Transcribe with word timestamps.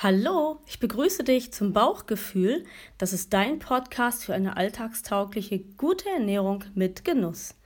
Hallo, 0.00 0.60
ich 0.68 0.78
begrüße 0.78 1.24
dich 1.24 1.52
zum 1.52 1.72
Bauchgefühl. 1.72 2.64
Das 2.98 3.12
ist 3.12 3.32
dein 3.32 3.58
Podcast 3.58 4.24
für 4.24 4.32
eine 4.32 4.56
alltagstaugliche, 4.56 5.58
gute 5.58 6.08
Ernährung 6.08 6.62
mit 6.76 7.04
Genuss. 7.04 7.56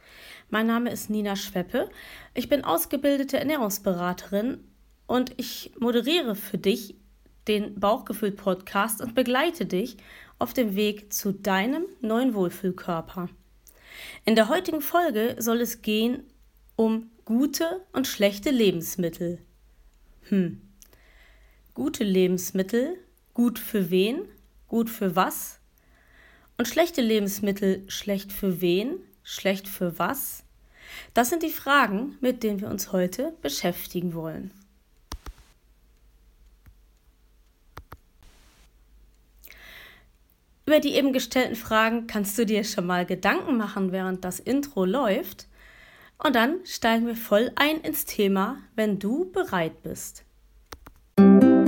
Mein 0.49 0.67
Name 0.67 0.91
ist 0.91 1.11
Nina 1.11 1.37
Schweppe. 1.37 1.91
Ich 2.33 2.49
bin 2.49 2.65
ausgebildete 2.65 3.39
Ernährungsberaterin 3.39 4.65
und 5.07 5.35
ich 5.37 5.73
moderiere 5.79 6.35
für 6.35 6.57
dich 6.57 6.95
den 7.49 7.79
Bauchgefühl-Podcast 7.79 9.03
und 9.03 9.15
begleite 9.15 9.67
dich 9.67 9.99
auf 10.39 10.55
dem 10.55 10.75
Weg 10.75 11.13
zu 11.13 11.33
deinem 11.33 11.85
neuen 12.01 12.33
Wohlfühlkörper. 12.33 13.29
In 14.25 14.37
der 14.37 14.49
heutigen 14.49 14.81
Folge 14.81 15.37
soll 15.39 15.61
es 15.61 15.83
gehen 15.83 16.23
um 16.77 17.11
gute 17.27 17.85
und 17.93 18.07
schlechte 18.07 18.49
Lebensmittel. 18.49 19.39
Hm. 20.31 20.72
Gute 21.75 22.05
Lebensmittel, 22.05 22.99
gut 23.33 23.59
für 23.59 23.89
wen, 23.89 24.29
gut 24.69 24.91
für 24.91 25.17
was? 25.17 25.59
Und 26.59 26.69
schlechte 26.69 27.01
Lebensmittel, 27.01 27.83
schlecht 27.89 28.31
für 28.31 28.61
wen, 28.61 28.99
schlecht 29.23 29.67
für 29.69 29.99
was? 29.99 30.45
Das 31.15 31.31
sind 31.31 31.43
die 31.43 31.49
Fragen, 31.49 32.19
mit 32.21 32.43
denen 32.43 32.61
wir 32.61 32.69
uns 32.69 32.93
heute 32.93 33.33
beschäftigen 33.41 34.13
wollen. 34.13 34.51
Über 40.67 40.79
die 40.79 40.93
eben 40.95 41.15
gestellten 41.15 41.57
Fragen 41.57 42.07
kannst 42.07 42.39
du 42.39 42.45
dir 42.45 42.65
schon 42.65 42.87
mal 42.87 43.07
Gedanken 43.07 43.57
machen, 43.57 43.93
während 43.93 44.27
das 44.27 44.41
Intro 44.41 44.85
läuft. 44.85 45.49
Und 46.19 46.37
dann 46.37 46.65
steigen 46.67 47.07
wir 47.07 47.17
voll 47.17 47.51
ein 47.55 47.81
ins 47.81 48.05
Thema, 48.05 48.59
wenn 48.77 48.99
du 48.99 49.33
bereit 49.33 49.83
bist. 49.83 50.25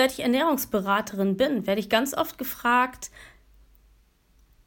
Seit 0.00 0.12
ich 0.12 0.20
Ernährungsberaterin 0.20 1.36
bin, 1.36 1.66
werde 1.66 1.78
ich 1.78 1.90
ganz 1.90 2.14
oft 2.14 2.38
gefragt, 2.38 3.10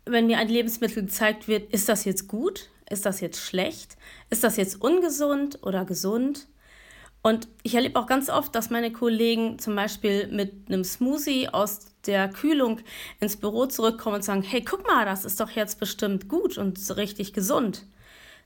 wenn 0.05 0.27
mir 0.27 0.37
ein 0.37 0.47
Lebensmittel 0.47 1.01
gezeigt 1.01 1.47
wird, 1.47 1.73
ist 1.73 1.89
das 1.89 2.05
jetzt 2.05 2.27
gut? 2.27 2.69
Ist 2.87 3.07
das 3.07 3.19
jetzt 3.19 3.41
schlecht? 3.41 3.97
Ist 4.29 4.43
das 4.43 4.57
jetzt 4.57 4.79
ungesund 4.79 5.57
oder 5.63 5.85
gesund? 5.85 6.45
Und 7.23 7.47
ich 7.63 7.73
erlebe 7.73 7.99
auch 7.99 8.05
ganz 8.05 8.29
oft, 8.29 8.53
dass 8.53 8.69
meine 8.69 8.91
Kollegen 8.91 9.57
zum 9.57 9.75
Beispiel 9.75 10.27
mit 10.27 10.53
einem 10.67 10.83
Smoothie 10.83 11.49
aus 11.49 11.79
der 12.05 12.29
Kühlung 12.29 12.81
ins 13.19 13.35
Büro 13.35 13.65
zurückkommen 13.65 14.17
und 14.17 14.23
sagen, 14.23 14.43
hey, 14.43 14.63
guck 14.63 14.85
mal, 14.85 15.03
das 15.03 15.25
ist 15.25 15.39
doch 15.39 15.49
jetzt 15.49 15.79
bestimmt 15.79 16.29
gut 16.29 16.59
und 16.59 16.77
richtig 16.95 17.33
gesund. 17.33 17.87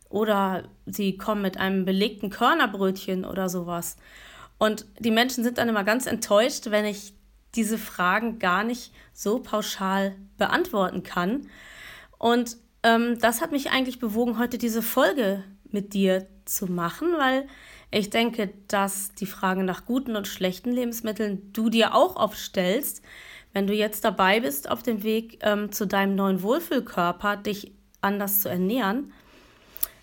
Oder 0.08 0.70
sie 0.86 1.18
kommen 1.18 1.42
mit 1.42 1.58
einem 1.58 1.84
belegten 1.84 2.30
Körnerbrötchen 2.30 3.26
oder 3.26 3.50
sowas. 3.50 3.98
Und 4.58 4.86
die 5.00 5.12
Menschen 5.12 5.44
sind 5.44 5.58
dann 5.58 5.70
immer 5.70 5.84
ganz 5.84 6.06
enttäuscht, 6.06 6.72
wenn 6.72 6.86
ich 6.86 7.14
diese 7.56 7.78
Fragen 7.78 8.40
gar 8.40 8.64
nicht 8.64 8.92
so 9.14 9.40
pauschal 9.40 10.16
beantworten 10.38 11.04
kann. 11.04 11.48
Und 12.18 12.58
ähm, 12.84 13.20
das 13.20 13.42
hat 13.42 13.52
mich 13.52 13.72
eigentlich 13.72 14.00
bewogen, 14.00 14.38
heute 14.38 14.58
diese 14.58 14.82
Folge 14.82 15.44
mit 15.70 15.94
dir 15.94 16.28
zu 16.46 16.68
machen, 16.68 17.14
weil 17.18 17.48
ich 17.92 18.10
denke, 18.10 18.54
dass 18.68 19.14
die 19.14 19.26
Frage 19.26 19.64
nach 19.64 19.86
guten 19.86 20.16
und 20.16 20.28
schlechten 20.28 20.72
Lebensmitteln 20.72 21.54
du 21.54 21.70
dir 21.70 21.96
auch 21.96 22.16
oft 22.16 22.38
stellst, 22.38 23.02
wenn 23.54 23.68
du 23.68 23.74
jetzt 23.74 24.04
dabei 24.04 24.40
bist, 24.42 24.70
auf 24.70 24.84
dem 24.84 25.04
Weg 25.04 25.40
ähm, 25.42 25.72
zu 25.72 25.88
deinem 25.88 26.16
neuen 26.16 26.42
Wohlfühlkörper, 26.42 27.38
dich 27.38 27.72
anders 28.02 28.42
zu 28.42 28.50
ernähren. 28.50 29.14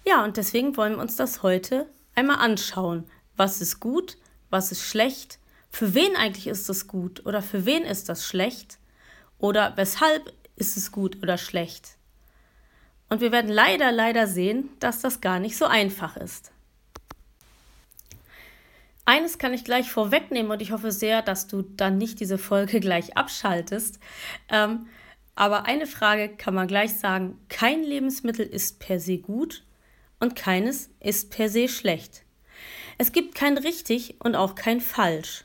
Ja, 0.06 0.24
und 0.24 0.36
deswegen 0.36 0.76
wollen 0.76 0.94
wir 0.94 1.02
uns 1.02 1.16
das 1.16 1.42
heute 1.42 1.86
einmal 2.14 2.38
anschauen. 2.38 3.04
Was 3.36 3.60
ist 3.60 3.80
gut, 3.80 4.16
was 4.54 4.70
ist 4.70 4.84
schlecht, 4.84 5.40
für 5.68 5.94
wen 5.94 6.14
eigentlich 6.14 6.46
ist 6.46 6.68
das 6.68 6.86
gut 6.86 7.26
oder 7.26 7.42
für 7.42 7.66
wen 7.66 7.82
ist 7.82 8.08
das 8.08 8.24
schlecht 8.24 8.78
oder 9.38 9.76
weshalb 9.76 10.32
ist 10.54 10.76
es 10.76 10.92
gut 10.92 11.20
oder 11.22 11.38
schlecht. 11.38 11.98
Und 13.08 13.20
wir 13.20 13.32
werden 13.32 13.50
leider, 13.50 13.90
leider 13.90 14.28
sehen, 14.28 14.70
dass 14.78 15.00
das 15.00 15.20
gar 15.20 15.40
nicht 15.40 15.56
so 15.56 15.66
einfach 15.66 16.16
ist. 16.16 16.52
Eines 19.04 19.38
kann 19.38 19.52
ich 19.52 19.64
gleich 19.64 19.90
vorwegnehmen 19.90 20.52
und 20.52 20.62
ich 20.62 20.70
hoffe 20.70 20.92
sehr, 20.92 21.20
dass 21.20 21.48
du 21.48 21.62
dann 21.62 21.98
nicht 21.98 22.20
diese 22.20 22.38
Folge 22.38 22.78
gleich 22.78 23.16
abschaltest. 23.16 23.98
Ähm, 24.48 24.86
aber 25.34 25.66
eine 25.66 25.88
Frage 25.88 26.28
kann 26.28 26.54
man 26.54 26.68
gleich 26.68 26.94
sagen, 26.94 27.40
kein 27.48 27.82
Lebensmittel 27.82 28.46
ist 28.46 28.78
per 28.78 29.00
se 29.00 29.18
gut 29.18 29.64
und 30.20 30.36
keines 30.36 30.90
ist 31.00 31.30
per 31.30 31.48
se 31.48 31.68
schlecht. 31.68 32.23
Es 32.98 33.12
gibt 33.12 33.34
kein 33.34 33.58
richtig 33.58 34.16
und 34.20 34.34
auch 34.36 34.54
kein 34.54 34.80
falsch. 34.80 35.44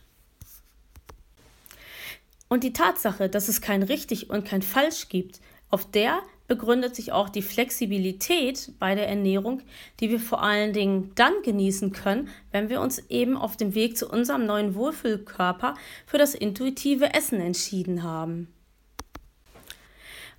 Und 2.47 2.63
die 2.63 2.73
Tatsache, 2.73 3.29
dass 3.29 3.47
es 3.47 3.61
kein 3.61 3.83
richtig 3.83 4.29
und 4.29 4.45
kein 4.45 4.61
falsch 4.61 5.09
gibt, 5.09 5.39
auf 5.69 5.89
der 5.89 6.21
begründet 6.47 6.95
sich 6.95 7.11
auch 7.11 7.29
die 7.29 7.43
Flexibilität 7.43 8.71
bei 8.79 8.95
der 8.95 9.07
Ernährung, 9.07 9.61
die 9.99 10.09
wir 10.09 10.19
vor 10.19 10.41
allen 10.41 10.73
Dingen 10.73 11.11
dann 11.13 11.33
genießen 11.43 11.93
können, 11.93 12.27
wenn 12.51 12.69
wir 12.69 12.81
uns 12.81 12.97
eben 13.09 13.37
auf 13.37 13.55
dem 13.55 13.75
Weg 13.75 13.97
zu 13.97 14.09
unserem 14.09 14.47
neuen 14.47 14.73
Wohlfühlkörper 14.73 15.75
für 16.07 16.17
das 16.17 16.33
intuitive 16.33 17.13
Essen 17.13 17.39
entschieden 17.39 18.01
haben. 18.01 18.51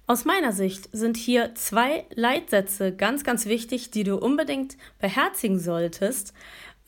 Aus 0.09 0.25
meiner 0.25 0.51
Sicht 0.51 0.89
sind 0.91 1.17
hier 1.17 1.55
zwei 1.55 2.05
Leitsätze 2.13 2.93
ganz, 2.93 3.23
ganz 3.23 3.47
wichtig, 3.47 3.93
die 3.93 4.03
du 4.03 4.17
unbedingt 4.17 4.77
beherzigen 4.99 5.61
solltest, 5.61 6.35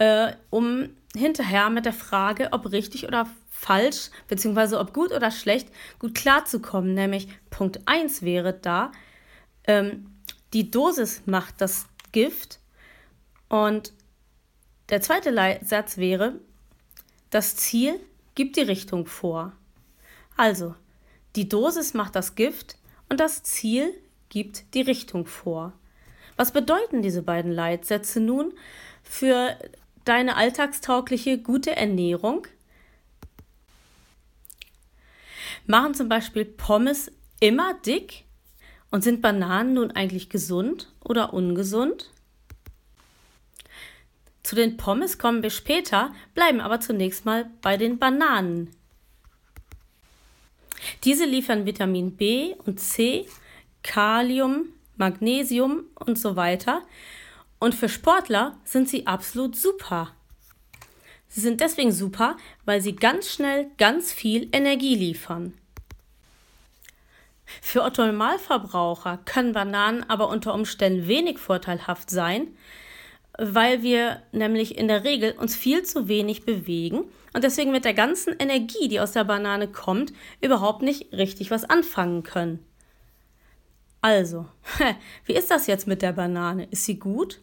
äh, 0.02 0.34
um 0.50 0.88
hinterher 1.14 1.70
mit 1.70 1.84
der 1.84 1.92
Frage, 1.92 2.48
ob 2.50 2.72
richtig 2.72 3.06
oder 3.06 3.28
falsch, 3.48 4.10
beziehungsweise 4.26 4.80
ob 4.80 4.92
gut 4.92 5.12
oder 5.12 5.30
schlecht, 5.30 5.68
gut 6.00 6.16
klarzukommen. 6.16 6.92
Nämlich 6.92 7.28
Punkt 7.50 7.82
1 7.86 8.22
wäre 8.22 8.52
da, 8.52 8.90
ähm, 9.64 10.10
die 10.54 10.72
Dosis 10.72 11.22
macht 11.26 11.60
das 11.60 11.86
Gift. 12.10 12.58
Und 13.48 13.92
der 14.88 15.02
zweite 15.02 15.30
Leitsatz 15.30 15.98
wäre, 15.98 16.40
das 17.30 17.54
Ziel 17.54 18.00
gibt 18.34 18.56
die 18.56 18.62
Richtung 18.62 19.06
vor. 19.06 19.52
Also, 20.36 20.74
die 21.36 21.48
Dosis 21.48 21.94
macht 21.94 22.16
das 22.16 22.34
Gift 22.34 22.76
und 23.08 23.20
das 23.20 23.44
Ziel 23.44 23.94
gibt 24.30 24.74
die 24.74 24.82
Richtung 24.82 25.26
vor. 25.26 25.74
Was 26.36 26.50
bedeuten 26.50 27.02
diese 27.02 27.22
beiden 27.22 27.52
Leitsätze 27.52 28.18
nun 28.18 28.52
für 29.04 29.56
deine 30.04 30.36
alltagstaugliche 30.36 31.38
gute 31.38 31.76
Ernährung? 31.76 32.46
Machen 35.66 35.94
zum 35.94 36.08
Beispiel 36.08 36.44
Pommes 36.44 37.10
immer 37.40 37.74
dick? 37.74 38.24
Und 38.90 39.02
sind 39.02 39.22
Bananen 39.22 39.72
nun 39.72 39.90
eigentlich 39.92 40.28
gesund 40.28 40.92
oder 41.00 41.32
ungesund? 41.32 42.10
Zu 44.42 44.54
den 44.54 44.76
Pommes 44.76 45.18
kommen 45.18 45.42
wir 45.42 45.48
später, 45.48 46.12
bleiben 46.34 46.60
aber 46.60 46.80
zunächst 46.80 47.24
mal 47.24 47.48
bei 47.62 47.78
den 47.78 47.98
Bananen. 47.98 48.70
Diese 51.04 51.24
liefern 51.24 51.64
Vitamin 51.64 52.16
B 52.16 52.54
und 52.66 52.80
C, 52.80 53.26
Kalium, 53.82 54.66
Magnesium 54.96 55.84
und 55.94 56.18
so 56.18 56.36
weiter 56.36 56.82
und 57.62 57.76
für 57.76 57.88
Sportler 57.88 58.58
sind 58.64 58.88
sie 58.88 59.06
absolut 59.06 59.54
super. 59.54 60.10
Sie 61.28 61.40
sind 61.40 61.60
deswegen 61.60 61.92
super, 61.92 62.36
weil 62.64 62.80
sie 62.80 62.96
ganz 62.96 63.30
schnell 63.30 63.70
ganz 63.78 64.12
viel 64.12 64.48
Energie 64.50 64.96
liefern. 64.96 65.54
Für 67.60 67.84
Otto 67.84 68.04
Normalverbraucher 68.04 69.20
können 69.24 69.52
Bananen 69.52 70.02
aber 70.10 70.28
unter 70.28 70.54
Umständen 70.54 71.06
wenig 71.06 71.38
vorteilhaft 71.38 72.10
sein, 72.10 72.48
weil 73.38 73.82
wir 73.82 74.24
nämlich 74.32 74.76
in 74.76 74.88
der 74.88 75.04
Regel 75.04 75.30
uns 75.30 75.54
viel 75.54 75.84
zu 75.84 76.08
wenig 76.08 76.44
bewegen 76.44 77.04
und 77.32 77.44
deswegen 77.44 77.70
mit 77.70 77.84
der 77.84 77.94
ganzen 77.94 78.34
Energie, 78.40 78.88
die 78.88 78.98
aus 78.98 79.12
der 79.12 79.22
Banane 79.22 79.68
kommt, 79.68 80.12
überhaupt 80.40 80.82
nicht 80.82 81.12
richtig 81.12 81.52
was 81.52 81.62
anfangen 81.62 82.24
können. 82.24 82.58
Also, 84.00 84.46
wie 85.26 85.34
ist 85.34 85.52
das 85.52 85.68
jetzt 85.68 85.86
mit 85.86 86.02
der 86.02 86.12
Banane? 86.12 86.66
Ist 86.72 86.86
sie 86.86 86.98
gut? 86.98 87.40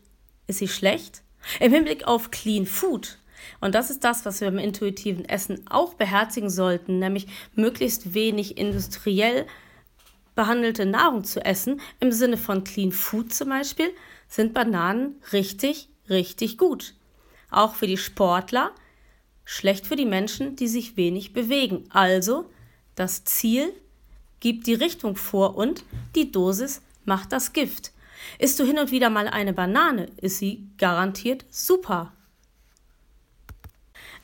Ist 0.50 0.58
sie 0.58 0.68
schlecht? 0.68 1.22
Im 1.60 1.72
Hinblick 1.72 2.08
auf 2.08 2.32
Clean 2.32 2.66
Food, 2.66 3.20
und 3.62 3.76
das 3.76 3.92
ist 3.92 4.04
das, 4.04 4.26
was 4.26 4.42
wir 4.42 4.50
beim 4.50 4.58
intuitiven 4.58 5.26
Essen 5.26 5.64
auch 5.70 5.94
beherzigen 5.94 6.50
sollten, 6.50 6.98
nämlich 6.98 7.28
möglichst 7.54 8.16
wenig 8.16 8.58
industriell 8.58 9.46
behandelte 10.34 10.88
Nahrung 10.88 11.24
zu 11.24 11.46
essen, 11.46 11.80
im 12.00 12.12
Sinne 12.12 12.36
von 12.36 12.64
Clean 12.64 12.92
Food 12.92 13.32
zum 13.32 13.50
Beispiel, 13.50 13.92
sind 14.28 14.56
Bananen 14.56 15.22
richtig, 15.34 15.88
richtig 16.10 16.58
gut. 16.58 16.96
Auch 17.52 17.76
für 17.76 17.86
die 17.86 17.98
Sportler, 17.98 18.72
schlecht 19.46 19.86
für 19.86 19.98
die 19.98 20.08
Menschen, 20.08 20.56
die 20.56 20.68
sich 20.68 20.98
wenig 20.98 21.32
bewegen. 21.32 21.84
Also, 21.90 22.50
das 22.96 23.24
Ziel 23.24 23.72
gibt 24.40 24.66
die 24.66 24.74
Richtung 24.74 25.16
vor 25.16 25.56
und 25.56 25.84
die 26.16 26.32
Dosis 26.32 26.82
macht 27.06 27.34
das 27.34 27.54
Gift. 27.54 27.92
Isst 28.38 28.60
du 28.60 28.66
hin 28.66 28.80
und 28.80 28.92
wieder 28.92 29.10
mal 29.10 29.28
eine 29.28 29.54
Banane, 29.54 30.08
ist 30.18 30.40
sie 30.40 30.68
garantiert 30.78 31.46
super. 31.50 32.14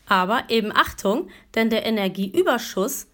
Aber 0.07 0.43
eben 0.49 0.71
Achtung, 0.75 1.29
denn 1.55 1.69
der 1.69 1.85
Energieüberschuss, 1.85 3.07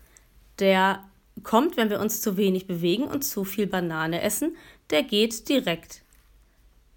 der 0.59 1.03
kommt, 1.43 1.77
wenn 1.77 1.89
wir 1.89 1.99
uns 1.99 2.21
zu 2.21 2.37
wenig 2.37 2.67
bewegen 2.67 3.03
und 3.03 3.23
zu 3.23 3.43
viel 3.45 3.67
Banane 3.67 4.21
essen, 4.21 4.55
der 4.89 5.03
geht 5.03 5.47
direkt 5.47 6.01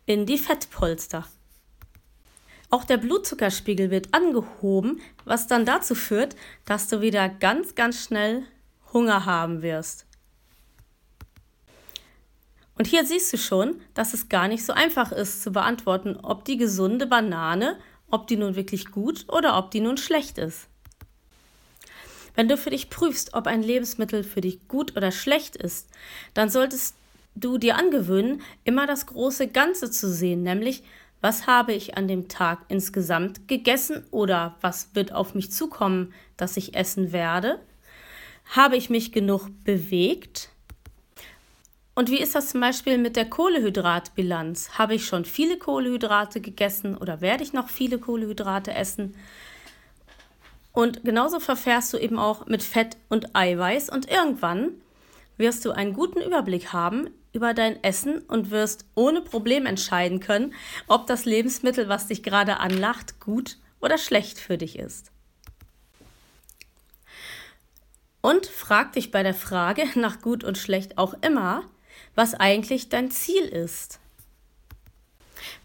in 0.06 0.26
die 0.26 0.38
Fettpolster. 0.38 1.26
Auch 2.70 2.84
der 2.84 2.96
Blutzuckerspiegel 2.96 3.90
wird 3.90 4.12
angehoben, 4.12 5.00
was 5.24 5.46
dann 5.46 5.64
dazu 5.64 5.94
führt, 5.94 6.34
dass 6.64 6.88
du 6.88 7.00
wieder 7.00 7.28
ganz, 7.28 7.74
ganz 7.74 8.02
schnell 8.02 8.42
Hunger 8.92 9.26
haben 9.26 9.62
wirst. 9.62 10.03
Und 12.76 12.86
hier 12.86 13.04
siehst 13.04 13.32
du 13.32 13.38
schon, 13.38 13.80
dass 13.94 14.14
es 14.14 14.28
gar 14.28 14.48
nicht 14.48 14.64
so 14.64 14.72
einfach 14.72 15.12
ist 15.12 15.42
zu 15.42 15.52
beantworten, 15.52 16.16
ob 16.22 16.44
die 16.44 16.56
gesunde 16.56 17.06
Banane, 17.06 17.78
ob 18.10 18.26
die 18.26 18.36
nun 18.36 18.56
wirklich 18.56 18.90
gut 18.90 19.26
oder 19.28 19.56
ob 19.58 19.70
die 19.70 19.80
nun 19.80 19.96
schlecht 19.96 20.38
ist. 20.38 20.68
Wenn 22.34 22.48
du 22.48 22.56
für 22.56 22.70
dich 22.70 22.90
prüfst, 22.90 23.34
ob 23.34 23.46
ein 23.46 23.62
Lebensmittel 23.62 24.24
für 24.24 24.40
dich 24.40 24.66
gut 24.66 24.96
oder 24.96 25.12
schlecht 25.12 25.54
ist, 25.54 25.88
dann 26.34 26.50
solltest 26.50 26.96
du 27.36 27.58
dir 27.58 27.76
angewöhnen, 27.76 28.42
immer 28.64 28.86
das 28.86 29.06
große 29.06 29.48
Ganze 29.48 29.90
zu 29.90 30.10
sehen, 30.10 30.42
nämlich 30.42 30.82
was 31.20 31.46
habe 31.46 31.72
ich 31.72 31.96
an 31.96 32.06
dem 32.06 32.28
Tag 32.28 32.66
insgesamt 32.68 33.48
gegessen 33.48 34.04
oder 34.10 34.56
was 34.60 34.94
wird 34.94 35.12
auf 35.12 35.34
mich 35.34 35.50
zukommen, 35.50 36.12
dass 36.36 36.58
ich 36.58 36.74
essen 36.74 37.12
werde? 37.12 37.60
Habe 38.50 38.76
ich 38.76 38.90
mich 38.90 39.10
genug 39.10 39.48
bewegt? 39.64 40.50
Und 41.94 42.10
wie 42.10 42.20
ist 42.20 42.34
das 42.34 42.48
zum 42.48 42.60
Beispiel 42.60 42.98
mit 42.98 43.14
der 43.14 43.30
Kohlehydratbilanz? 43.30 44.70
Habe 44.78 44.94
ich 44.96 45.06
schon 45.06 45.24
viele 45.24 45.58
Kohlehydrate 45.58 46.40
gegessen 46.40 46.96
oder 46.96 47.20
werde 47.20 47.44
ich 47.44 47.52
noch 47.52 47.68
viele 47.68 47.98
Kohlehydrate 47.98 48.74
essen? 48.74 49.14
Und 50.72 51.04
genauso 51.04 51.38
verfährst 51.38 51.92
du 51.92 51.98
eben 51.98 52.18
auch 52.18 52.46
mit 52.46 52.64
Fett 52.64 52.96
und 53.08 53.36
Eiweiß 53.36 53.90
und 53.90 54.10
irgendwann 54.10 54.72
wirst 55.36 55.64
du 55.64 55.70
einen 55.70 55.92
guten 55.92 56.20
Überblick 56.20 56.72
haben 56.72 57.10
über 57.32 57.54
dein 57.54 57.82
Essen 57.84 58.18
und 58.22 58.50
wirst 58.50 58.86
ohne 58.96 59.20
Problem 59.20 59.66
entscheiden 59.66 60.18
können, 60.18 60.52
ob 60.88 61.06
das 61.06 61.24
Lebensmittel, 61.24 61.88
was 61.88 62.08
dich 62.08 62.24
gerade 62.24 62.58
anlacht, 62.58 63.20
gut 63.20 63.58
oder 63.80 63.98
schlecht 63.98 64.38
für 64.38 64.58
dich 64.58 64.78
ist. 64.78 65.12
Und 68.20 68.46
frag 68.46 68.92
dich 68.94 69.10
bei 69.10 69.22
der 69.22 69.34
Frage 69.34 69.86
nach 69.94 70.20
gut 70.22 70.42
und 70.42 70.58
schlecht 70.58 70.98
auch 70.98 71.14
immer, 71.20 71.62
was 72.14 72.34
eigentlich 72.34 72.88
dein 72.88 73.10
Ziel 73.10 73.44
ist. 73.44 74.00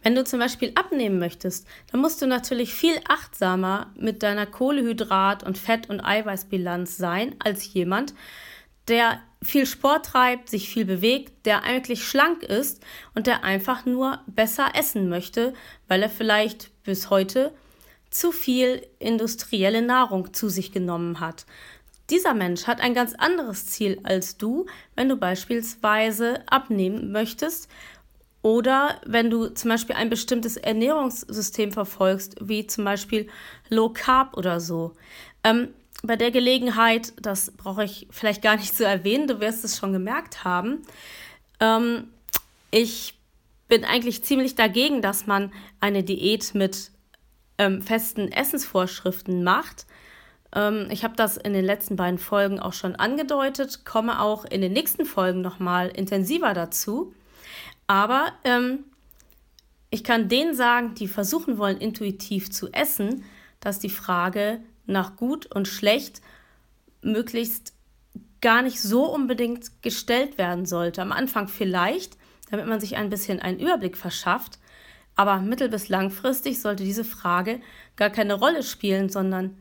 Wenn 0.03 0.15
du 0.15 0.23
zum 0.23 0.39
Beispiel 0.39 0.71
abnehmen 0.75 1.19
möchtest, 1.19 1.67
dann 1.91 2.01
musst 2.01 2.21
du 2.21 2.27
natürlich 2.27 2.73
viel 2.73 2.99
achtsamer 3.07 3.91
mit 3.95 4.23
deiner 4.23 4.45
Kohlehydrat- 4.45 5.43
und 5.43 5.57
Fett- 5.57 5.89
und 5.89 6.01
Eiweißbilanz 6.01 6.97
sein 6.97 7.35
als 7.39 7.73
jemand, 7.73 8.13
der 8.87 9.21
viel 9.41 9.65
Sport 9.65 10.07
treibt, 10.07 10.49
sich 10.49 10.69
viel 10.69 10.85
bewegt, 10.85 11.45
der 11.45 11.63
eigentlich 11.63 12.05
schlank 12.05 12.43
ist 12.43 12.83
und 13.13 13.27
der 13.27 13.43
einfach 13.43 13.85
nur 13.85 14.19
besser 14.27 14.71
essen 14.75 15.07
möchte, 15.07 15.53
weil 15.87 16.01
er 16.01 16.09
vielleicht 16.09 16.71
bis 16.83 17.09
heute 17.09 17.53
zu 18.09 18.31
viel 18.31 18.85
industrielle 18.97 19.81
Nahrung 19.81 20.33
zu 20.33 20.49
sich 20.49 20.71
genommen 20.71 21.19
hat. 21.19 21.45
Dieser 22.09 22.33
Mensch 22.33 22.65
hat 22.65 22.81
ein 22.81 22.93
ganz 22.93 23.13
anderes 23.13 23.67
Ziel 23.67 23.99
als 24.03 24.37
du, 24.37 24.65
wenn 24.95 25.09
du 25.09 25.17
beispielsweise 25.17 26.41
abnehmen 26.47 27.11
möchtest 27.11 27.69
oder 28.41 28.99
wenn 29.05 29.29
du 29.29 29.49
zum 29.49 29.69
Beispiel 29.69 29.95
ein 29.95 30.09
bestimmtes 30.09 30.57
Ernährungssystem 30.57 31.71
verfolgst, 31.71 32.35
wie 32.41 32.65
zum 32.65 32.85
Beispiel 32.85 33.27
Low 33.69 33.89
Carb 33.89 34.37
oder 34.37 34.59
so. 34.59 34.93
Ähm, 35.43 35.69
bei 36.01 36.15
der 36.15 36.31
Gelegenheit, 36.31 37.13
das 37.21 37.51
brauche 37.51 37.83
ich 37.83 38.07
vielleicht 38.09 38.41
gar 38.41 38.55
nicht 38.55 38.75
zu 38.75 38.85
erwähnen, 38.85 39.27
du 39.27 39.39
wirst 39.41 39.65
es 39.65 39.77
schon 39.77 39.91
gemerkt 39.91 40.43
haben, 40.43 40.83
ähm, 41.59 42.07
ich 42.71 43.15
bin 43.67 43.83
eigentlich 43.83 44.23
ziemlich 44.23 44.55
dagegen, 44.55 45.01
dass 45.01 45.27
man 45.27 45.51
eine 45.79 46.03
Diät 46.03 46.55
mit 46.55 46.91
ähm, 47.57 47.81
festen 47.81 48.31
Essensvorschriften 48.31 49.43
macht. 49.43 49.85
Ähm, 50.53 50.87
ich 50.89 51.03
habe 51.03 51.15
das 51.15 51.37
in 51.37 51.53
den 51.53 51.65
letzten 51.65 51.95
beiden 51.95 52.19
Folgen 52.19 52.59
auch 52.59 52.73
schon 52.73 52.95
angedeutet, 52.95 53.85
komme 53.85 54.21
auch 54.21 54.45
in 54.45 54.61
den 54.61 54.73
nächsten 54.73 55.05
Folgen 55.05 55.41
nochmal 55.41 55.89
intensiver 55.89 56.53
dazu. 56.53 57.13
Aber 57.87 58.31
ähm, 58.43 58.85
ich 59.89 60.03
kann 60.03 60.29
denen 60.29 60.53
sagen, 60.53 60.93
die 60.95 61.07
versuchen 61.07 61.57
wollen, 61.57 61.77
intuitiv 61.77 62.51
zu 62.51 62.71
essen, 62.71 63.23
dass 63.59 63.79
die 63.79 63.89
Frage 63.89 64.61
nach 64.85 65.15
gut 65.15 65.45
und 65.47 65.67
schlecht 65.67 66.21
möglichst 67.01 67.73
gar 68.41 68.61
nicht 68.61 68.81
so 68.81 69.05
unbedingt 69.05 69.81
gestellt 69.81 70.37
werden 70.37 70.65
sollte. 70.65 71.01
Am 71.01 71.11
Anfang 71.11 71.47
vielleicht, 71.47 72.17
damit 72.49 72.67
man 72.67 72.79
sich 72.79 72.95
ein 72.95 73.09
bisschen 73.09 73.39
einen 73.39 73.59
Überblick 73.59 73.97
verschafft, 73.97 74.59
aber 75.15 75.39
mittel- 75.39 75.69
bis 75.69 75.89
langfristig 75.89 76.61
sollte 76.61 76.83
diese 76.83 77.03
Frage 77.03 77.59
gar 77.97 78.09
keine 78.09 78.35
Rolle 78.35 78.63
spielen, 78.63 79.09
sondern 79.09 79.57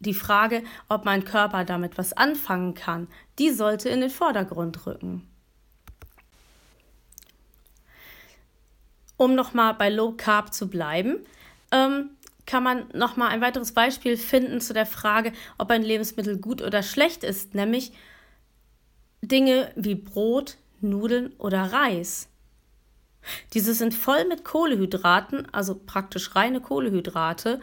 die 0.00 0.14
Frage, 0.14 0.62
ob 0.88 1.04
mein 1.04 1.24
Körper 1.24 1.64
damit 1.64 1.98
was 1.98 2.12
anfangen 2.12 2.74
kann, 2.74 3.08
die 3.38 3.50
sollte 3.50 3.88
in 3.88 4.00
den 4.00 4.10
Vordergrund 4.10 4.86
rücken. 4.86 5.28
Um 9.16 9.34
nochmal 9.34 9.74
bei 9.74 9.90
Low 9.90 10.12
Carb 10.12 10.54
zu 10.54 10.68
bleiben, 10.68 11.16
ähm, 11.72 12.10
kann 12.46 12.62
man 12.62 12.88
nochmal 12.94 13.28
ein 13.28 13.40
weiteres 13.40 13.72
Beispiel 13.72 14.16
finden 14.16 14.60
zu 14.60 14.72
der 14.72 14.86
Frage, 14.86 15.32
ob 15.58 15.70
ein 15.70 15.82
Lebensmittel 15.82 16.38
gut 16.38 16.62
oder 16.62 16.82
schlecht 16.82 17.24
ist, 17.24 17.54
nämlich 17.54 17.92
Dinge 19.20 19.70
wie 19.76 19.96
Brot, 19.96 20.56
Nudeln 20.80 21.32
oder 21.38 21.72
Reis. 21.72 22.28
Diese 23.52 23.74
sind 23.74 23.92
voll 23.92 24.24
mit 24.24 24.44
Kohlehydraten, 24.44 25.52
also 25.52 25.74
praktisch 25.74 26.34
reine 26.34 26.60
Kohlehydrate. 26.60 27.60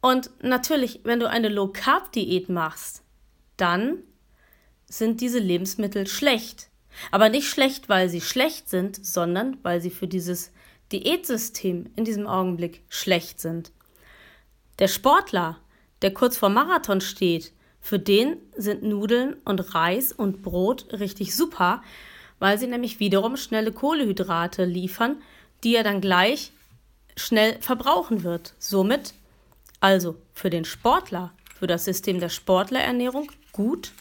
Und 0.00 0.30
natürlich, 0.42 1.00
wenn 1.04 1.20
du 1.20 1.28
eine 1.28 1.48
Low-Carb-Diät 1.48 2.48
machst, 2.48 3.02
dann 3.56 3.98
sind 4.86 5.20
diese 5.20 5.38
Lebensmittel 5.38 6.06
schlecht. 6.06 6.68
Aber 7.10 7.28
nicht 7.28 7.48
schlecht, 7.48 7.88
weil 7.88 8.08
sie 8.08 8.20
schlecht 8.20 8.68
sind, 8.68 9.04
sondern 9.04 9.58
weil 9.62 9.80
sie 9.80 9.90
für 9.90 10.08
dieses 10.08 10.52
Diätsystem 10.92 11.90
in 11.96 12.04
diesem 12.04 12.26
Augenblick 12.26 12.82
schlecht 12.88 13.40
sind. 13.40 13.72
Der 14.78 14.88
Sportler, 14.88 15.58
der 16.02 16.14
kurz 16.14 16.36
vor 16.36 16.48
Marathon 16.48 17.00
steht, 17.00 17.52
für 17.80 17.98
den 17.98 18.36
sind 18.56 18.82
Nudeln 18.82 19.36
und 19.44 19.74
Reis 19.74 20.12
und 20.12 20.42
Brot 20.42 20.92
richtig 20.92 21.34
super, 21.34 21.82
weil 22.38 22.58
sie 22.58 22.66
nämlich 22.66 23.00
wiederum 23.00 23.36
schnelle 23.36 23.72
Kohlehydrate 23.72 24.64
liefern, 24.64 25.16
die 25.64 25.74
er 25.74 25.84
dann 25.84 26.00
gleich 26.00 26.52
schnell 27.16 27.60
verbrauchen 27.60 28.22
wird. 28.22 28.54
Somit 28.58 29.14
also 29.80 30.16
für 30.32 30.50
den 30.50 30.64
Sportler, 30.64 31.32
für 31.58 31.66
das 31.66 31.84
System 31.84 32.20
der 32.20 32.28
Sportlerernährung 32.28 33.30
gut, 33.52 33.92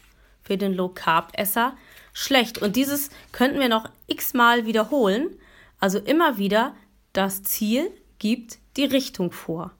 für 0.43 0.57
den 0.57 0.73
Low 0.73 0.89
Carb 0.89 1.31
Esser 1.33 1.75
schlecht. 2.13 2.57
Und 2.57 2.75
dieses 2.75 3.09
könnten 3.31 3.59
wir 3.59 3.69
noch 3.69 3.89
x-mal 4.07 4.65
wiederholen, 4.65 5.37
also 5.79 5.99
immer 5.99 6.37
wieder, 6.37 6.75
das 7.13 7.43
Ziel 7.43 7.91
gibt 8.19 8.59
die 8.75 8.85
Richtung 8.85 9.31
vor. 9.31 9.71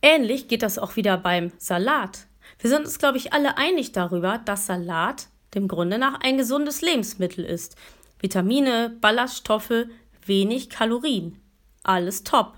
Ähnlich 0.00 0.48
geht 0.48 0.62
das 0.62 0.78
auch 0.78 0.96
wieder 0.96 1.16
beim 1.16 1.52
Salat. 1.58 2.26
Wir 2.58 2.70
sind 2.70 2.84
uns, 2.84 2.98
glaube 2.98 3.18
ich, 3.18 3.32
alle 3.32 3.56
einig 3.56 3.92
darüber, 3.92 4.38
dass 4.38 4.66
Salat 4.66 5.28
dem 5.54 5.68
Grunde 5.68 5.98
nach 5.98 6.20
ein 6.20 6.36
gesundes 6.36 6.80
Lebensmittel 6.80 7.44
ist. 7.44 7.76
Vitamine, 8.18 8.96
Ballaststoffe, 9.00 9.86
wenig 10.24 10.70
Kalorien. 10.70 11.40
Alles 11.82 12.24
top. 12.24 12.54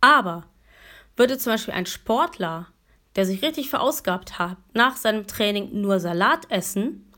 Aber 0.00 0.44
würde 1.16 1.38
zum 1.38 1.52
Beispiel 1.52 1.74
ein 1.74 1.86
Sportler, 1.86 2.68
der 3.16 3.26
sich 3.26 3.42
richtig 3.42 3.70
verausgabt 3.70 4.38
hat, 4.38 4.58
nach 4.74 4.96
seinem 4.96 5.26
Training 5.26 5.80
nur 5.80 5.98
Salat 5.98 6.50
essen, 6.50 7.10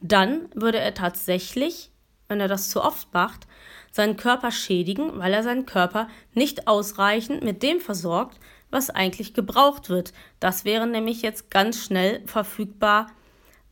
dann 0.00 0.48
würde 0.54 0.78
er 0.78 0.94
tatsächlich, 0.94 1.90
wenn 2.28 2.40
er 2.40 2.48
das 2.48 2.70
zu 2.70 2.82
oft 2.82 3.12
macht, 3.12 3.46
seinen 3.90 4.16
Körper 4.16 4.50
schädigen, 4.50 5.18
weil 5.18 5.32
er 5.32 5.42
seinen 5.42 5.66
Körper 5.66 6.08
nicht 6.32 6.68
ausreichend 6.68 7.42
mit 7.42 7.62
dem 7.62 7.80
versorgt, 7.80 8.38
was 8.70 8.90
eigentlich 8.90 9.34
gebraucht 9.34 9.88
wird. 9.88 10.12
Das 10.38 10.64
wären 10.64 10.92
nämlich 10.92 11.22
jetzt 11.22 11.50
ganz 11.50 11.84
schnell 11.84 12.22
verfügbar 12.26 13.08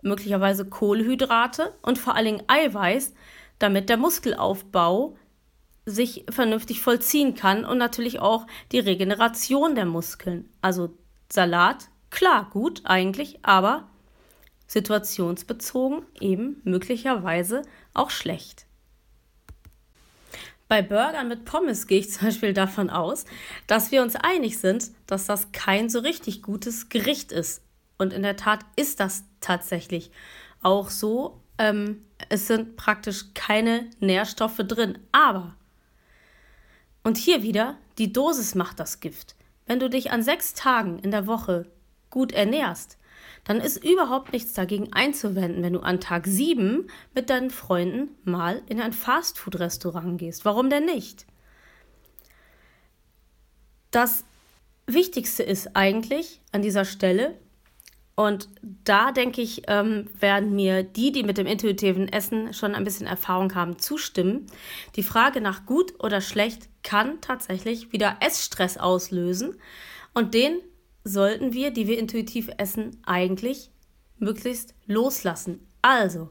möglicherweise 0.03 0.65
Kohlenhydrate 0.65 1.75
und 1.83 1.99
vor 1.99 2.15
allen 2.15 2.25
Dingen 2.25 2.43
Eiweiß, 2.49 3.15
damit 3.59 3.89
der 3.89 3.97
Muskelaufbau 3.97 5.17
sich 5.89 6.25
vernünftig 6.29 6.81
vollziehen 6.81 7.35
kann 7.35 7.65
und 7.65 7.79
natürlich 7.79 8.21
auch 8.21 8.47
die 8.73 8.79
Regeneration 8.79 9.75
der 9.75 9.87
Muskeln. 9.87 10.49
Also 10.61 10.95
Salat, 11.31 11.89
klar, 12.11 12.49
gut 12.51 12.83
eigentlich, 12.85 13.39
aber 13.43 13.89
situationsbezogen 14.67 16.03
eben 16.21 16.61
möglicherweise 16.65 17.63
auch 17.95 18.11
schlecht. 18.11 18.67
Bei 20.69 20.83
Burgern 20.83 21.29
mit 21.29 21.47
Pommes 21.47 21.87
gehe 21.87 22.01
ich 22.01 22.11
zum 22.13 22.29
Beispiel 22.29 22.53
davon 22.53 22.91
aus, 22.91 23.25
dass 23.67 23.91
wir 23.91 24.03
uns 24.03 24.15
einig 24.15 24.59
sind, 24.59 24.91
dass 25.07 25.27
das 25.27 25.53
kein 25.53 25.89
so 25.89 26.01
richtig 26.01 26.43
gutes 26.43 26.89
Gericht 26.89 27.33
ist. 27.33 27.63
Und 27.97 28.13
in 28.13 28.23
der 28.23 28.37
Tat 28.37 28.61
ist 28.77 29.01
das 29.01 29.25
tatsächlich 29.41 30.11
auch 30.63 30.91
so. 30.91 31.41
Ähm, 31.57 32.05
es 32.29 32.47
sind 32.47 32.77
praktisch 32.77 33.33
keine 33.35 33.89
Nährstoffe 34.01 34.59
drin. 34.59 34.99
Aber, 35.11 35.57
und 37.03 37.17
hier 37.17 37.43
wieder, 37.43 37.79
die 37.99 38.13
Dosis 38.13 38.55
macht 38.55 38.81
das 38.81 39.01
Gift. 39.01 39.37
Wenn 39.67 39.81
du 39.81 39.91
dich 39.91 40.11
an 40.11 40.23
sechs 40.23 40.55
Tagen 40.55 40.99
in 40.99 41.11
der 41.11 41.27
Woche 41.27 41.67
gut 42.11 42.33
ernährst, 42.33 42.99
dann 43.45 43.61
ist 43.61 43.83
überhaupt 43.83 44.33
nichts 44.33 44.53
dagegen 44.53 44.93
einzuwenden, 44.93 45.63
wenn 45.63 45.73
du 45.73 45.81
an 45.81 46.01
Tag 46.01 46.27
7 46.27 46.89
mit 47.15 47.31
deinen 47.31 47.51
Freunden 47.51 48.11
mal 48.25 48.63
in 48.67 48.81
ein 48.81 48.93
Fastfood-Restaurant 48.93 50.19
gehst. 50.19 50.45
Warum 50.45 50.71
denn 50.71 50.85
nicht? 50.85 51.27
Das 53.91 54.25
Wichtigste 54.87 55.43
ist 55.43 55.77
eigentlich 55.77 56.41
an 56.53 56.63
dieser 56.63 56.85
Stelle, 56.85 57.39
und 58.19 58.49
da 58.83 59.13
denke 59.13 59.41
ich, 59.41 59.63
ähm, 59.69 60.11
werden 60.19 60.57
mir 60.57 60.83
die, 60.83 61.13
die 61.13 61.23
mit 61.23 61.39
dem 61.39 61.47
intuitiven 61.47 62.09
Essen 62.09 62.53
schon 62.53 62.75
ein 62.75 62.83
bisschen 62.83 63.07
Erfahrung 63.07 63.55
haben, 63.55 63.79
zustimmen. 63.79 64.49
Die 64.97 65.05
Frage 65.05 65.41
nach 65.41 65.67
gut 65.67 65.95
oder 66.03 66.21
schlecht 66.21 66.69
kann 66.83 67.21
tatsächlich 67.21 67.93
wieder 67.93 68.17
Essstress 68.19 68.77
auslösen. 68.77 69.55
Und 70.15 70.35
den 70.35 70.59
sollten 71.05 71.53
wir, 71.53 71.71
die 71.71 71.87
wir 71.87 71.97
intuitiv 71.97 72.51
essen, 72.59 73.01
eigentlich 73.07 73.71
möglichst 74.19 74.75
loslassen. 74.89 75.65
Also, 75.81 76.29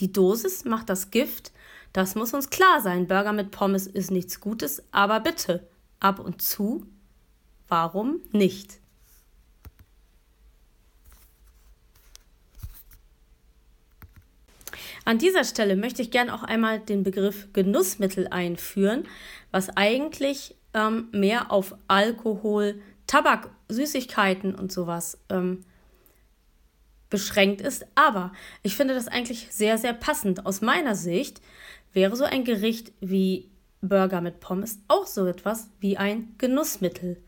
die 0.00 0.12
Dosis 0.12 0.64
macht 0.64 0.88
das 0.88 1.12
Gift, 1.12 1.52
das 1.92 2.16
muss 2.16 2.34
uns 2.34 2.50
klar 2.50 2.80
sein. 2.80 3.06
Burger 3.06 3.32
mit 3.32 3.52
Pommes 3.52 3.86
ist 3.86 4.10
nichts 4.10 4.40
Gutes, 4.40 4.82
aber 4.90 5.20
bitte, 5.20 5.68
ab 6.00 6.18
und 6.18 6.42
zu, 6.42 6.88
warum 7.68 8.20
nicht? 8.32 8.79
An 15.10 15.18
dieser 15.18 15.42
Stelle 15.42 15.74
möchte 15.74 16.02
ich 16.02 16.12
gerne 16.12 16.32
auch 16.32 16.44
einmal 16.44 16.78
den 16.78 17.02
Begriff 17.02 17.48
Genussmittel 17.52 18.28
einführen, 18.28 19.08
was 19.50 19.68
eigentlich 19.76 20.54
ähm, 20.72 21.08
mehr 21.10 21.50
auf 21.50 21.74
Alkohol, 21.88 22.80
Tabak, 23.08 23.50
Süßigkeiten 23.68 24.54
und 24.54 24.70
sowas 24.70 25.18
ähm, 25.28 25.64
beschränkt 27.08 27.60
ist. 27.60 27.86
Aber 27.96 28.30
ich 28.62 28.76
finde 28.76 28.94
das 28.94 29.08
eigentlich 29.08 29.48
sehr, 29.50 29.78
sehr 29.78 29.94
passend. 29.94 30.46
Aus 30.46 30.60
meiner 30.60 30.94
Sicht 30.94 31.40
wäre 31.92 32.14
so 32.14 32.22
ein 32.22 32.44
Gericht 32.44 32.92
wie 33.00 33.50
Burger 33.80 34.20
mit 34.20 34.38
Pommes 34.38 34.78
auch 34.86 35.08
so 35.08 35.26
etwas 35.26 35.70
wie 35.80 35.96
ein 35.96 36.36
Genussmittel. 36.38 37.20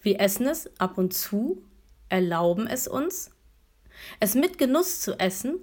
Wir 0.00 0.20
essen 0.20 0.48
es 0.48 0.68
ab 0.80 0.98
und 0.98 1.14
zu, 1.14 1.62
erlauben 2.08 2.66
es 2.66 2.88
uns. 2.88 3.30
Es 4.18 4.34
mit 4.34 4.58
Genuss 4.58 5.00
zu 5.00 5.20
essen 5.20 5.60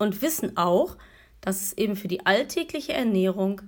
und 0.00 0.22
wissen 0.22 0.56
auch, 0.56 0.96
dass 1.40 1.62
es 1.62 1.72
eben 1.74 1.94
für 1.94 2.08
die 2.08 2.26
alltägliche 2.26 2.94
Ernährung 2.94 3.60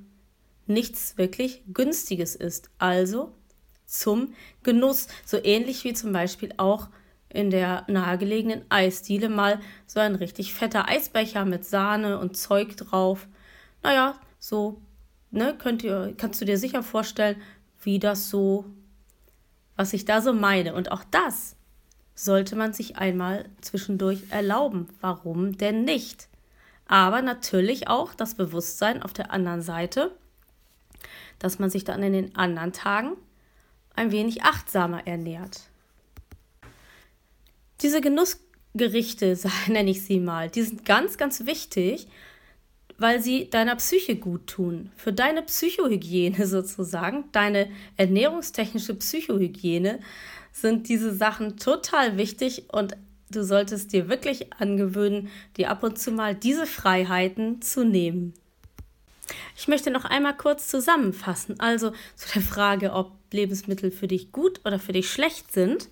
nichts 0.67 1.19
wirklich 1.19 1.62
Günstiges 1.73 2.35
ist. 2.35 2.71
Also 2.79 3.33
zum 3.87 4.35
Genuss. 4.62 5.09
So 5.25 5.39
ähnlich 5.43 5.85
wie 5.85 5.93
zum 5.93 6.12
Beispiel 6.12 6.55
auch 6.57 6.89
in 7.29 7.51
der 7.51 7.85
nahegelegenen 7.87 8.65
Eisdiele 8.71 9.29
mal 9.29 9.61
so 9.87 10.01
ein 10.01 10.15
richtig 10.15 10.55
fetter 10.55 10.89
Eisbecher 10.89 11.45
mit 11.45 11.65
Sahne 11.65 12.19
und 12.19 12.37
Zeug 12.37 12.77
drauf. 12.77 13.29
Naja, 13.83 14.19
so, 14.39 14.81
ne, 15.31 15.55
könnt 15.59 15.85
ihr, 15.85 16.15
kannst 16.17 16.41
du 16.41 16.47
dir 16.47 16.57
sicher 16.57 16.83
vorstellen, 16.83 17.41
wie 17.83 17.99
das 17.99 18.31
so, 18.31 18.65
was 19.77 19.93
ich 19.93 20.07
da 20.07 20.23
so 20.23 20.33
meine. 20.33 20.75
Und 20.75 20.93
auch 20.93 21.05
das 21.11 21.57
sollte 22.14 22.57
man 22.57 22.73
sich 22.73 22.97
einmal 22.97 23.47
zwischendurch 23.61 24.25
erlauben. 24.31 24.88
Warum 25.00 25.57
denn 25.57 25.85
nicht? 25.85 26.28
Aber 26.87 27.23
natürlich 27.23 27.88
auch 27.88 28.14
das 28.14 28.35
Bewusstsein 28.35 29.02
auf 29.02 29.12
der 29.12 29.31
anderen 29.31 29.62
Seite, 29.62 30.12
dass 31.38 31.59
man 31.59 31.71
sich 31.71 31.85
dann 31.85 32.02
in 32.02 32.12
den 32.12 32.37
anderen 32.37 32.73
Tagen 32.73 33.12
ein 33.95 34.12
wenig 34.12 34.42
achtsamer 34.42 35.07
ernährt. 35.07 35.62
Diese 37.81 38.00
Genussgerichte, 38.00 39.38
nenne 39.69 39.90
ich 39.90 40.04
sie 40.04 40.21
mal, 40.21 40.50
die 40.50 40.62
sind 40.62 40.85
ganz, 40.85 41.16
ganz 41.16 41.47
wichtig, 41.47 42.09
weil 42.99 43.22
sie 43.22 43.50
deiner 43.50 43.76
Psyche 43.76 44.16
gut 44.16 44.46
tun. 44.46 44.90
Für 44.96 45.12
deine 45.12 45.42
Psychohygiene 45.42 46.46
sozusagen, 46.46 47.25
deine 47.32 47.70
ernährungstechnische 47.96 48.94
Psychohygiene 48.94 50.00
sind 50.52 50.88
diese 50.88 51.14
Sachen 51.14 51.56
total 51.56 52.16
wichtig 52.16 52.64
und 52.72 52.96
du 53.30 53.42
solltest 53.42 53.92
dir 53.92 54.08
wirklich 54.08 54.52
angewöhnen, 54.52 55.28
dir 55.56 55.70
ab 55.70 55.82
und 55.82 55.99
zu 55.99 56.11
mal 56.11 56.34
diese 56.34 56.66
Freiheiten 56.66 57.62
zu 57.62 57.84
nehmen. 57.84 58.34
Ich 59.56 59.68
möchte 59.68 59.90
noch 59.90 60.04
einmal 60.04 60.37
kurz 60.37 60.68
zusammenfassen. 60.68 61.58
Also 61.61 61.92
zu 62.16 62.32
der 62.34 62.42
Frage, 62.42 62.92
ob 62.92 63.12
Lebensmittel 63.32 63.90
für 63.90 64.08
dich 64.08 64.32
gut 64.32 64.61
oder 64.64 64.78
für 64.78 64.92
dich 64.92 65.11
schlecht 65.11 65.52
sind, 65.52 65.88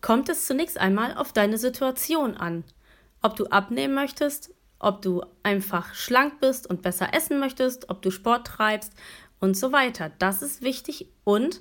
kommt 0.00 0.28
es 0.28 0.46
zunächst 0.46 0.78
einmal 0.78 1.16
auf 1.16 1.32
deine 1.32 1.58
Situation 1.58 2.36
an. 2.36 2.64
Ob 3.22 3.36
du 3.36 3.46
abnehmen 3.46 3.94
möchtest, 3.94 4.50
ob 4.78 5.02
du 5.02 5.22
einfach 5.42 5.94
schlank 5.94 6.40
bist 6.40 6.68
und 6.68 6.82
besser 6.82 7.14
essen 7.14 7.38
möchtest, 7.40 7.90
ob 7.90 8.02
du 8.02 8.10
Sport 8.10 8.46
treibst 8.46 8.92
und 9.40 9.56
so 9.56 9.72
weiter. 9.72 10.10
Das 10.18 10.42
ist 10.42 10.62
wichtig 10.62 11.08
und 11.24 11.60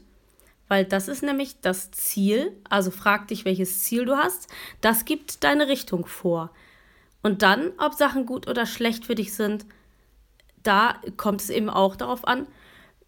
weil 0.67 0.83
das 0.83 1.07
ist 1.07 1.24
nämlich 1.24 1.62
das 1.62 1.91
Ziel, 1.91 2.51
also 2.69 2.91
frag 2.91 3.29
dich, 3.29 3.45
welches 3.45 3.79
Ziel 3.83 4.05
du 4.05 4.17
hast, 4.17 4.47
das 4.81 5.05
gibt 5.05 5.43
deine 5.43 5.67
Richtung 5.67 6.05
vor. 6.05 6.51
Und 7.24 7.41
dann, 7.41 7.71
ob 7.77 7.93
Sachen 7.93 8.25
gut 8.25 8.47
oder 8.47 8.65
schlecht 8.65 9.05
für 9.05 9.15
dich 9.15 9.33
sind, 9.33 9.65
da 10.63 11.01
kommt 11.15 11.41
es 11.41 11.50
eben 11.50 11.69
auch 11.69 11.95
darauf 11.95 12.27
an, 12.27 12.47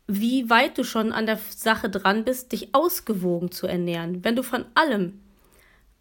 wie 0.08 0.50
weit 0.50 0.78
du 0.78 0.84
schon 0.84 1.12
an 1.12 1.26
der 1.26 1.38
Sache 1.38 1.90
dran 1.90 2.24
bist, 2.24 2.52
dich 2.52 2.74
ausgewogen 2.74 3.52
zu 3.52 3.68
ernähren. 3.68 4.24
Wenn 4.24 4.36
du 4.36 4.44
von 4.44 4.66
allem 4.74 5.20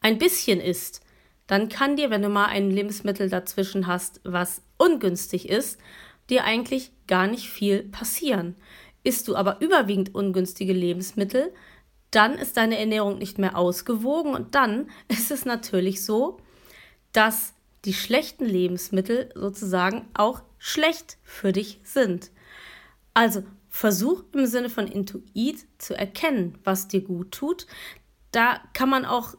ein 0.01 0.19
bisschen 0.19 0.61
isst, 0.61 1.03
dann 1.49 1.69
kann 1.69 1.97
dir, 1.97 2.11
wenn 2.11 2.23
du 2.23 2.29
mal 2.29 2.47
ein 2.47 2.71
Lebensmittel 2.71 3.29
dazwischen 3.29 3.89
hast, 3.89 4.21
was 4.23 4.63
ungünstig 4.77 5.49
ist, 5.49 5.79
dir 6.31 6.45
eigentlich 6.45 6.93
gar 7.09 7.27
nicht 7.27 7.49
viel 7.49 7.83
passieren. 7.83 8.55
Isst 9.03 9.27
du 9.27 9.35
aber 9.35 9.61
überwiegend 9.61 10.15
ungünstige 10.15 10.75
Lebensmittel, 10.75 11.53
dann 12.11 12.35
ist 12.35 12.57
deine 12.57 12.79
Ernährung 12.79 13.19
nicht 13.19 13.39
mehr 13.39 13.57
ausgewogen 13.57 14.35
und 14.35 14.55
dann 14.55 14.91
ist 15.09 15.31
es 15.31 15.45
natürlich 15.45 16.05
so, 16.05 16.39
dass 17.13 17.55
die 17.85 17.95
schlechten 17.95 18.45
Lebensmittel 18.45 19.31
sozusagen 19.35 20.07
auch 20.13 20.43
schlecht 20.59 21.17
für 21.23 21.53
dich 21.53 21.81
sind. 21.83 22.31
Also 23.15 23.43
versuch 23.71 24.25
im 24.33 24.47
Sinne 24.47 24.69
von 24.69 24.87
Intuit 24.87 25.67
zu 25.79 25.97
erkennen, 25.97 26.59
was 26.65 26.89
dir 26.89 27.01
gut 27.01 27.33
tut. 27.33 27.67
Da 28.33 28.61
kann 28.75 28.91
man 28.91 29.07
auch 29.07 29.35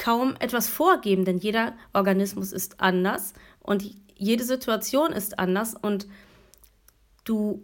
kaum 0.00 0.34
etwas 0.40 0.66
vorgeben, 0.66 1.24
denn 1.24 1.38
jeder 1.38 1.74
Organismus 1.92 2.52
ist 2.52 2.80
anders 2.80 3.34
und 3.60 3.84
jede 4.16 4.44
Situation 4.44 5.12
ist 5.12 5.38
anders 5.38 5.74
und 5.74 6.08
du 7.24 7.62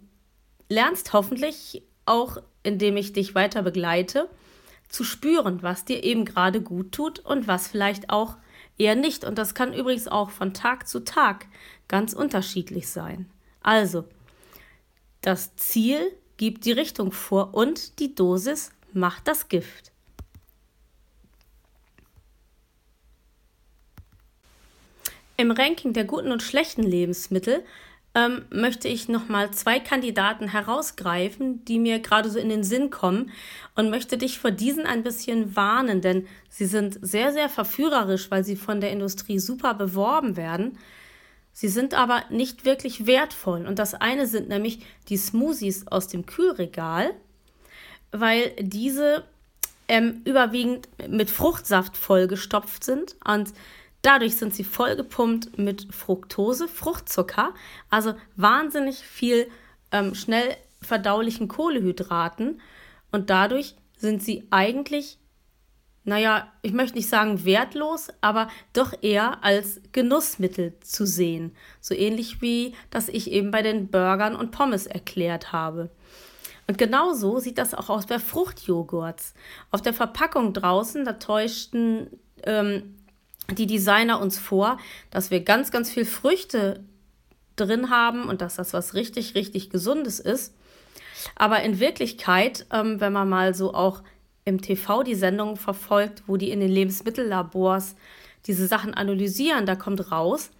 lernst 0.69 1.15
hoffentlich 1.15 1.83
auch, 2.05 2.37
indem 2.63 2.99
ich 2.99 3.15
dich 3.15 3.35
weiter 3.35 3.63
begleite, 3.63 4.29
zu 4.89 5.03
spüren, 5.03 5.63
was 5.63 5.87
dir 5.87 6.05
eben 6.05 6.25
gerade 6.27 6.61
gut 6.61 6.93
tut 6.93 7.19
und 7.21 7.49
was 7.49 7.69
vielleicht 7.69 8.11
auch 8.11 8.37
eher 8.79 8.95
nicht. 8.97 9.25
Und 9.25 9.39
das 9.39 9.55
kann 9.55 9.73
übrigens 9.73 10.07
auch 10.07 10.31
von 10.31 10.53
Tag 10.53 10.87
zu 10.87 11.01
Tag 11.01 11.47
ganz 11.89 12.13
unterschiedlich 12.13 12.89
sein. 12.89 13.31
Also, 13.63 14.05
das 15.23 15.57
Ziel 15.57 16.13
gibt 16.37 16.67
die 16.67 16.73
Richtung 16.73 17.13
vor 17.13 17.55
und 17.55 17.99
die 17.99 18.15
Dosis 18.15 18.71
macht 18.93 19.27
das 19.27 19.49
Gift. 19.49 19.91
Im 25.37 25.51
Ranking 25.51 25.93
der 25.93 26.05
guten 26.05 26.33
und 26.33 26.43
schlechten 26.43 26.83
Lebensmittel 26.83 27.63
ähm, 28.15 28.47
möchte 28.51 28.89
ich 28.89 29.09
nochmal 29.09 29.51
zwei 29.51 29.79
Kandidaten 29.79 30.49
herausgreifen, 30.49 31.65
die 31.67 31.79
mir 31.79 31.99
gerade 31.99 32.31
so 32.31 32.39
in 32.39 32.49
den 32.49 32.65
Sinn 32.65 32.89
kommen 32.89 33.31
und 33.75 33.91
möchte 33.91 34.17
dich 34.17 34.39
vor 34.39 34.51
diesen 34.51 34.87
ein 34.87 35.03
bisschen 35.03 35.55
warnen, 35.55 36.01
denn 36.01 36.27
sie 36.49 36.65
sind 36.65 36.99
sehr, 37.03 37.33
sehr 37.33 37.51
verführerisch, 37.51 38.31
weil 38.31 38.43
sie 38.43 38.57
von 38.57 38.81
der 38.81 38.91
Industrie 38.91 39.39
super 39.39 39.75
beworben 39.75 40.37
werden. 40.37 40.79
Sie 41.53 41.69
sind 41.69 41.93
aber 41.93 42.23
nicht 42.31 42.65
wirklich 42.65 43.07
wertvoll. 43.07 43.67
Und 43.67 43.79
das 43.79 43.95
eine 43.95 44.27
sind 44.27 44.49
nämlich 44.49 44.81
die 45.09 45.17
Smoothies 45.19 45.87
aus 45.89 46.09
dem 46.09 46.25
Kühlregal, 46.25 47.13
weil 48.13 48.53
diese 48.59 49.25
ähm, 49.89 50.23
überwiegend 50.25 50.89
mit 51.09 51.31
Fruchtsaft 51.31 51.97
vollgestopft 51.97 52.83
sind 52.83 53.17
und 53.27 53.53
Dadurch 54.07 54.37
sind 54.37 54.55
sie 54.55 54.63
vollgepumpt 54.63 55.59
mit 55.59 55.93
Fructose, 55.93 56.69
Fruchtzucker, 56.69 57.53
also 57.91 58.15
wahnsinnig 58.37 58.99
viel 58.99 59.49
ähm, 59.91 60.15
schnell 60.15 60.57
verdaulichen 60.81 61.49
Kohlehydraten. 61.49 62.61
Und 63.11 63.31
dadurch 63.31 63.75
sind 63.97 64.23
sie 64.23 64.47
eigentlich, 64.53 65.19
naja, 66.05 66.53
ich 66.63 66.73
möchte 66.73 66.99
nicht 66.99 67.09
sagen 67.09 67.45
wertlos, 67.45 68.11
aber 68.21 68.47
doch 68.73 68.93
eher 69.03 69.43
als 69.43 69.81
Genussmittel 69.91 70.79
zu 70.79 71.05
sehen. 71.05 71.57
So 71.81 71.93
ähnlich 71.93 72.41
wie 72.41 72.77
das 72.91 73.09
ich 73.09 73.33
eben 73.33 73.51
bei 73.51 73.63
den 73.63 73.89
Burgern 73.89 74.37
und 74.37 74.53
Pommes 74.53 74.87
erklärt 74.87 75.51
habe. 75.51 75.91
Und 76.69 76.79
genauso 76.79 77.41
sieht 77.41 77.59
das 77.59 77.75
auch 77.75 77.89
aus 77.89 78.07
bei 78.07 78.21
Fruchtjoghurts. 78.21 79.35
Auf 79.73 79.83
der 79.83 79.95
Verpackung 79.95 80.53
draußen, 80.53 81.05
da 81.05 81.15
täuschten 81.15 82.21
ähm, 82.45 82.95
die 83.53 83.67
Designer 83.67 84.21
uns 84.21 84.39
vor, 84.39 84.79
dass 85.11 85.31
wir 85.31 85.41
ganz, 85.41 85.71
ganz 85.71 85.91
viel 85.91 86.05
Früchte 86.05 86.85
drin 87.57 87.91
haben 87.91 88.29
und 88.29 88.41
dass 88.41 88.57
das 88.57 88.73
was 88.73 88.95
richtig, 88.95 89.35
richtig 89.35 89.71
Gesundes 89.71 90.21
ist. 90.21 90.55
Aber 91.35 91.63
in 91.63 91.81
Wirklichkeit, 91.81 92.67
ähm, 92.73 93.01
wenn 93.01 93.13
man 93.13 93.29
mal 93.29 93.55
so 93.55 93.75
auch 93.75 94.03
im 94.45 94.61
TV 94.61 95.03
die 95.03 95.15
Sendungen 95.15 95.57
verfolgt, 95.57 96.23
wo 96.27 96.37
die 96.37 96.51
in 96.51 96.61
den 96.61 96.71
Lebensmittellabors 96.71 97.97
diese 98.47 98.67
Sachen 98.67 98.95
analysieren, 98.95 99.67
da 99.67 99.75
kommt 99.75 100.13
raus, 100.13 100.51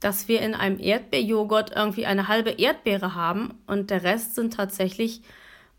dass 0.00 0.28
wir 0.28 0.40
in 0.40 0.54
einem 0.54 0.80
Erdbeerjoghurt 0.80 1.72
irgendwie 1.74 2.06
eine 2.06 2.28
halbe 2.28 2.50
Erdbeere 2.50 3.14
haben 3.14 3.54
und 3.66 3.90
der 3.90 4.02
Rest 4.02 4.34
sind 4.34 4.54
tatsächlich 4.54 5.22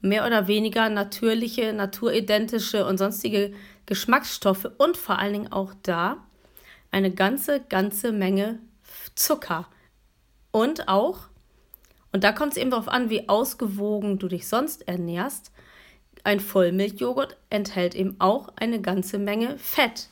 mehr 0.01 0.25
oder 0.25 0.47
weniger 0.47 0.89
natürliche, 0.89 1.73
naturidentische 1.73 2.85
und 2.85 2.97
sonstige 2.97 3.53
Geschmacksstoffe 3.85 4.69
und 4.77 4.95
vor 4.95 5.19
allen 5.19 5.33
Dingen 5.33 5.51
auch 5.51 5.73
da 5.83 6.17
eine 6.91 7.11
ganze, 7.11 7.61
ganze 7.61 8.11
Menge 8.11 8.59
Zucker. 9.15 9.67
Und 10.51 10.87
auch, 10.87 11.27
und 12.11 12.23
da 12.23 12.31
kommt 12.31 12.53
es 12.53 12.57
eben 12.57 12.71
darauf 12.71 12.87
an, 12.87 13.09
wie 13.09 13.29
ausgewogen 13.29 14.17
du 14.17 14.27
dich 14.27 14.47
sonst 14.47 14.87
ernährst, 14.87 15.51
ein 16.23 16.39
Vollmilchjoghurt 16.39 17.37
enthält 17.49 17.95
eben 17.95 18.15
auch 18.19 18.49
eine 18.55 18.81
ganze 18.81 19.19
Menge 19.19 19.57
Fett. 19.57 20.09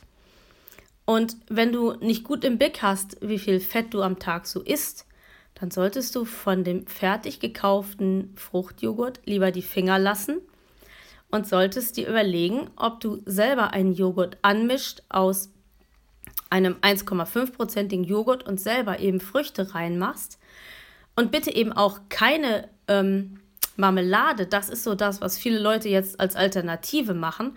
Und 1.04 1.36
wenn 1.48 1.72
du 1.72 1.92
nicht 1.94 2.24
gut 2.24 2.44
im 2.44 2.58
Blick 2.58 2.82
hast, 2.82 3.16
wie 3.20 3.38
viel 3.38 3.60
Fett 3.60 3.94
du 3.94 4.02
am 4.02 4.18
Tag 4.18 4.46
so 4.46 4.60
isst, 4.60 5.06
dann 5.54 5.70
solltest 5.70 6.14
du 6.14 6.24
von 6.24 6.64
dem 6.64 6.86
fertig 6.86 7.40
gekauften 7.40 8.32
Fruchtjoghurt 8.36 9.20
lieber 9.24 9.50
die 9.50 9.62
Finger 9.62 9.98
lassen 9.98 10.40
und 11.30 11.46
solltest 11.46 11.96
dir 11.96 12.08
überlegen, 12.08 12.70
ob 12.76 13.00
du 13.00 13.20
selber 13.26 13.72
einen 13.72 13.92
Joghurt 13.92 14.38
anmischt 14.42 15.02
aus 15.08 15.50
einem 16.50 16.74
1,5-prozentigen 16.80 18.04
Joghurt 18.04 18.46
und 18.46 18.60
selber 18.60 19.00
eben 19.00 19.20
Früchte 19.20 19.74
reinmachst 19.74 20.38
und 21.16 21.30
bitte 21.30 21.54
eben 21.54 21.72
auch 21.72 22.00
keine 22.08 22.68
ähm, 22.86 23.40
Marmelade, 23.76 24.46
das 24.46 24.68
ist 24.68 24.84
so 24.84 24.94
das, 24.94 25.20
was 25.20 25.38
viele 25.38 25.58
Leute 25.58 25.88
jetzt 25.88 26.18
als 26.18 26.36
Alternative 26.36 27.14
machen. 27.14 27.56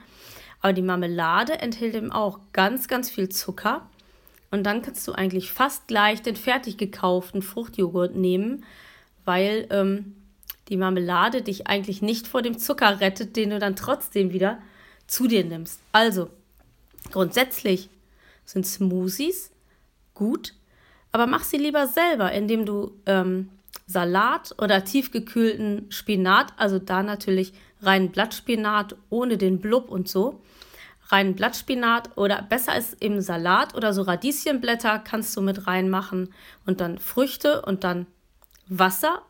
Aber 0.61 0.73
die 0.73 0.83
Marmelade 0.83 1.59
enthält 1.59 1.95
eben 1.95 2.11
auch 2.11 2.39
ganz, 2.53 2.87
ganz 2.87 3.09
viel 3.09 3.29
Zucker. 3.29 3.89
Und 4.51 4.63
dann 4.63 4.81
kannst 4.81 5.07
du 5.07 5.13
eigentlich 5.13 5.51
fast 5.51 5.87
gleich 5.87 6.21
den 6.21 6.35
fertig 6.35 6.77
gekauften 6.77 7.41
Fruchtjoghurt 7.41 8.15
nehmen, 8.15 8.65
weil 9.25 9.67
ähm, 9.71 10.15
die 10.69 10.77
Marmelade 10.77 11.41
dich 11.41 11.67
eigentlich 11.67 12.01
nicht 12.01 12.27
vor 12.27 12.41
dem 12.41 12.57
Zucker 12.59 12.99
rettet, 12.99 13.35
den 13.35 13.49
du 13.49 13.59
dann 13.59 13.75
trotzdem 13.75 14.31
wieder 14.31 14.59
zu 15.07 15.27
dir 15.27 15.43
nimmst. 15.43 15.81
Also, 15.91 16.29
grundsätzlich 17.11 17.89
sind 18.45 18.65
Smoothies 18.65 19.51
gut, 20.13 20.53
aber 21.11 21.27
mach 21.27 21.43
sie 21.43 21.57
lieber 21.57 21.87
selber, 21.87 22.31
indem 22.31 22.65
du 22.65 22.93
ähm, 23.05 23.49
Salat 23.87 24.55
oder 24.57 24.83
tiefgekühlten 24.83 25.91
Spinat, 25.91 26.53
also 26.57 26.79
da 26.79 27.03
natürlich 27.03 27.53
reinen 27.81 28.11
Blattspinat 28.11 28.95
ohne 29.09 29.37
den 29.37 29.59
Blub 29.59 29.89
und 29.89 30.07
so, 30.07 30.41
reinen 31.09 31.35
Blattspinat 31.35 32.17
oder 32.17 32.41
besser 32.41 32.77
ist 32.77 33.01
eben 33.01 33.21
Salat 33.21 33.75
oder 33.75 33.93
so 33.93 34.03
Radieschenblätter 34.03 34.99
kannst 34.99 35.35
du 35.35 35.41
mit 35.41 35.67
reinmachen 35.67 36.33
und 36.65 36.79
dann 36.79 36.99
Früchte 36.99 37.61
und 37.63 37.83
dann 37.83 38.07
Wasser. 38.67 39.21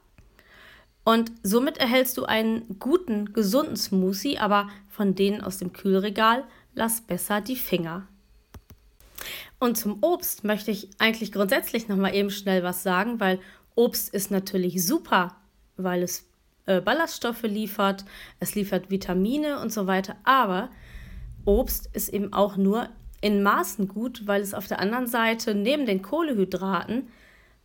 Und 1.03 1.31
somit 1.41 1.77
erhältst 1.79 2.17
du 2.17 2.25
einen 2.25 2.77
guten, 2.77 3.33
gesunden 3.33 3.75
Smoothie, 3.75 4.37
aber 4.37 4.69
von 4.89 5.15
denen 5.15 5.41
aus 5.41 5.57
dem 5.57 5.73
Kühlregal 5.73 6.43
lass 6.75 7.01
besser 7.01 7.41
die 7.41 7.55
Finger. 7.55 8.07
Und 9.59 9.77
zum 9.77 9.97
Obst 10.01 10.43
möchte 10.43 10.71
ich 10.71 10.89
eigentlich 10.99 11.31
grundsätzlich 11.31 11.87
noch 11.87 11.97
mal 11.97 12.13
eben 12.13 12.29
schnell 12.29 12.63
was 12.63 12.83
sagen, 12.83 13.19
weil 13.19 13.39
Obst 13.75 14.13
ist 14.13 14.31
natürlich 14.31 14.85
super, 14.85 15.35
weil 15.77 16.03
es 16.03 16.25
äh, 16.65 16.81
Ballaststoffe 16.81 17.43
liefert, 17.43 18.05
es 18.39 18.55
liefert 18.55 18.89
Vitamine 18.89 19.59
und 19.59 19.71
so 19.71 19.87
weiter. 19.87 20.15
Aber 20.23 20.69
Obst 21.45 21.89
ist 21.93 22.09
eben 22.09 22.33
auch 22.33 22.57
nur 22.57 22.89
in 23.21 23.43
Maßen 23.43 23.87
gut, 23.87 24.27
weil 24.27 24.41
es 24.41 24.53
auf 24.53 24.67
der 24.67 24.79
anderen 24.79 25.07
Seite 25.07 25.55
neben 25.55 25.85
den 25.85 26.01
Kohlehydraten 26.01 27.07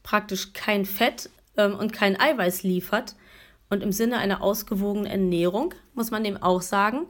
praktisch 0.03 0.53
kein 0.53 0.85
Fett 0.85 1.31
ähm, 1.57 1.75
und 1.75 1.93
kein 1.93 2.19
Eiweiß 2.19 2.63
liefert. 2.63 3.17
Und 3.69 3.83
im 3.83 3.91
Sinne 3.91 4.19
einer 4.19 4.43
ausgewogenen 4.43 5.07
Ernährung 5.07 5.75
muss 5.95 6.11
man 6.11 6.23
dem 6.23 6.37
auch 6.37 6.63
sagen, 6.63 7.07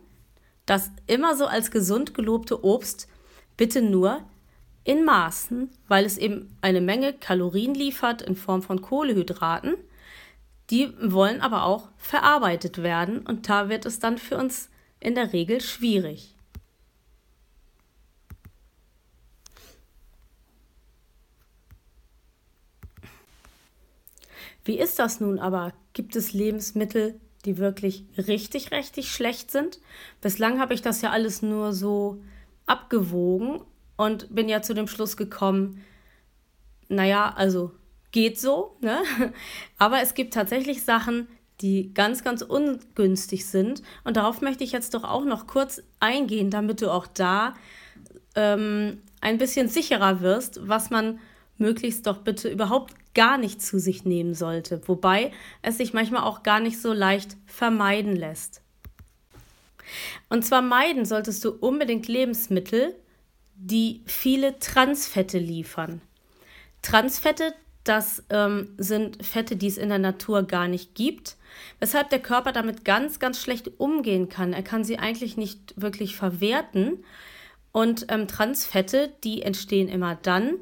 dass 0.64 0.90
immer 1.06 1.36
so 1.36 1.46
als 1.46 1.70
gesund 1.70 2.14
gelobte 2.14 2.64
Obst 2.64 3.08
bitte 3.56 3.82
nur 3.82 4.22
in 4.86 5.04
Maßen, 5.04 5.68
weil 5.88 6.04
es 6.04 6.16
eben 6.16 6.56
eine 6.60 6.80
Menge 6.80 7.12
Kalorien 7.12 7.74
liefert 7.74 8.22
in 8.22 8.36
Form 8.36 8.62
von 8.62 8.80
Kohlehydraten. 8.80 9.74
Die 10.70 10.92
wollen 11.00 11.40
aber 11.40 11.64
auch 11.64 11.88
verarbeitet 11.98 12.82
werden 12.82 13.26
und 13.26 13.48
da 13.48 13.68
wird 13.68 13.84
es 13.84 13.98
dann 13.98 14.16
für 14.16 14.36
uns 14.36 14.70
in 15.00 15.16
der 15.16 15.32
Regel 15.32 15.60
schwierig. 15.60 16.36
Wie 24.64 24.78
ist 24.78 25.00
das 25.00 25.20
nun 25.20 25.40
aber? 25.40 25.72
Gibt 25.94 26.14
es 26.14 26.32
Lebensmittel, 26.32 27.20
die 27.44 27.58
wirklich 27.58 28.04
richtig, 28.16 28.70
richtig 28.70 29.10
schlecht 29.10 29.50
sind? 29.50 29.80
Bislang 30.20 30.60
habe 30.60 30.74
ich 30.74 30.82
das 30.82 31.02
ja 31.02 31.10
alles 31.10 31.42
nur 31.42 31.72
so 31.72 32.22
abgewogen 32.66 33.62
und 33.96 34.34
bin 34.34 34.48
ja 34.48 34.62
zu 34.62 34.74
dem 34.74 34.88
Schluss 34.88 35.16
gekommen, 35.16 35.84
naja, 36.88 37.32
also 37.36 37.72
geht 38.12 38.40
so, 38.40 38.76
ne? 38.80 38.98
Aber 39.78 40.00
es 40.00 40.14
gibt 40.14 40.34
tatsächlich 40.34 40.84
Sachen, 40.84 41.28
die 41.60 41.92
ganz, 41.94 42.22
ganz 42.22 42.42
ungünstig 42.42 43.46
sind. 43.46 43.82
Und 44.04 44.16
darauf 44.16 44.40
möchte 44.40 44.64
ich 44.64 44.72
jetzt 44.72 44.94
doch 44.94 45.04
auch 45.04 45.24
noch 45.24 45.46
kurz 45.46 45.82
eingehen, 46.00 46.50
damit 46.50 46.82
du 46.82 46.90
auch 46.90 47.06
da 47.06 47.54
ähm, 48.34 49.02
ein 49.20 49.38
bisschen 49.38 49.68
sicherer 49.68 50.20
wirst, 50.20 50.68
was 50.68 50.90
man 50.90 51.18
möglichst 51.58 52.06
doch 52.06 52.18
bitte 52.18 52.50
überhaupt 52.50 52.94
gar 53.14 53.38
nicht 53.38 53.62
zu 53.62 53.78
sich 53.78 54.04
nehmen 54.04 54.34
sollte. 54.34 54.82
Wobei 54.86 55.32
es 55.62 55.78
sich 55.78 55.94
manchmal 55.94 56.22
auch 56.22 56.42
gar 56.42 56.60
nicht 56.60 56.80
so 56.80 56.92
leicht 56.92 57.36
vermeiden 57.46 58.14
lässt. 58.14 58.60
Und 60.28 60.44
zwar 60.44 60.62
meiden 60.62 61.06
solltest 61.06 61.44
du 61.44 61.50
unbedingt 61.52 62.08
Lebensmittel, 62.08 62.94
die 63.56 64.02
viele 64.06 64.58
Transfette 64.58 65.38
liefern. 65.38 66.00
Transfette, 66.82 67.54
das 67.84 68.24
ähm, 68.30 68.74
sind 68.78 69.24
Fette, 69.24 69.56
die 69.56 69.68
es 69.68 69.78
in 69.78 69.88
der 69.88 69.98
Natur 69.98 70.42
gar 70.42 70.68
nicht 70.68 70.94
gibt, 70.94 71.36
weshalb 71.80 72.10
der 72.10 72.20
Körper 72.20 72.52
damit 72.52 72.84
ganz, 72.84 73.18
ganz 73.18 73.40
schlecht 73.40 73.80
umgehen 73.80 74.28
kann. 74.28 74.52
Er 74.52 74.62
kann 74.62 74.84
sie 74.84 74.98
eigentlich 74.98 75.36
nicht 75.36 75.74
wirklich 75.80 76.16
verwerten. 76.16 77.04
Und 77.72 78.06
ähm, 78.08 78.28
Transfette, 78.28 79.12
die 79.24 79.42
entstehen 79.42 79.88
immer 79.88 80.16
dann, 80.16 80.54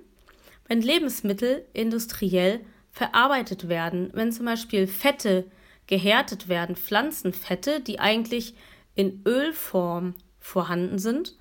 wenn 0.67 0.83
Lebensmittel 0.83 1.65
industriell 1.73 2.61
verarbeitet 2.91 3.69
werden. 3.69 4.11
Wenn 4.13 4.33
zum 4.33 4.47
Beispiel 4.47 4.87
Fette 4.87 5.45
gehärtet 5.87 6.49
werden, 6.49 6.77
Pflanzenfette, 6.77 7.81
die 7.81 8.01
eigentlich 8.01 8.55
in 8.95 9.23
Ölform 9.27 10.15
vorhanden 10.41 10.99
sind 10.99 11.35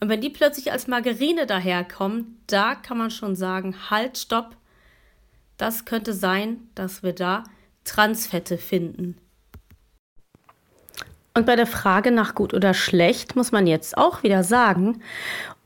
und 0.00 0.08
wenn 0.08 0.20
die 0.20 0.30
plötzlich 0.30 0.72
als 0.72 0.86
Margarine 0.86 1.46
daherkommen, 1.46 2.42
da 2.46 2.74
kann 2.74 2.98
man 2.98 3.10
schon 3.10 3.36
sagen, 3.36 3.76
halt, 3.90 4.16
stopp, 4.16 4.56
das 5.58 5.84
könnte 5.84 6.14
sein, 6.14 6.68
dass 6.74 7.02
wir 7.02 7.12
da 7.12 7.44
Transfette 7.84 8.56
finden. 8.56 9.16
Und 11.34 11.46
bei 11.46 11.54
der 11.54 11.66
Frage 11.66 12.10
nach 12.10 12.34
gut 12.34 12.54
oder 12.54 12.74
schlecht 12.74 13.36
muss 13.36 13.52
man 13.52 13.66
jetzt 13.66 13.96
auch 13.96 14.22
wieder 14.22 14.42
sagen, 14.42 15.02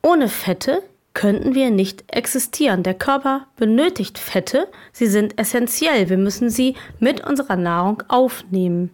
ohne 0.02 0.28
Fette 0.28 0.82
könnten 1.14 1.54
wir 1.54 1.70
nicht 1.70 2.04
existieren. 2.08 2.82
Der 2.82 2.94
Körper 2.94 3.46
benötigt 3.56 4.18
Fette, 4.18 4.68
sie 4.92 5.06
sind 5.06 5.38
essentiell, 5.38 6.10
wir 6.10 6.18
müssen 6.18 6.50
sie 6.50 6.74
mit 6.98 7.24
unserer 7.24 7.56
Nahrung 7.56 8.02
aufnehmen. 8.08 8.90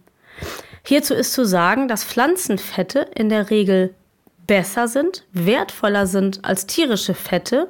Hierzu 0.83 1.13
ist 1.13 1.33
zu 1.33 1.45
sagen, 1.45 1.87
dass 1.87 2.03
Pflanzenfette 2.03 3.07
in 3.15 3.29
der 3.29 3.49
Regel 3.49 3.95
besser 4.51 4.89
sind, 4.89 5.23
wertvoller 5.31 6.05
sind 6.07 6.43
als 6.43 6.65
tierische 6.65 7.13
Fette 7.13 7.69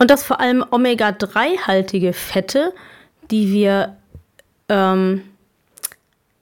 und 0.00 0.10
dass 0.10 0.24
vor 0.24 0.40
allem 0.40 0.64
Omega-3-haltige 0.68 2.12
Fette, 2.12 2.74
die 3.30 3.52
wir 3.52 3.98
ähm, 4.68 5.22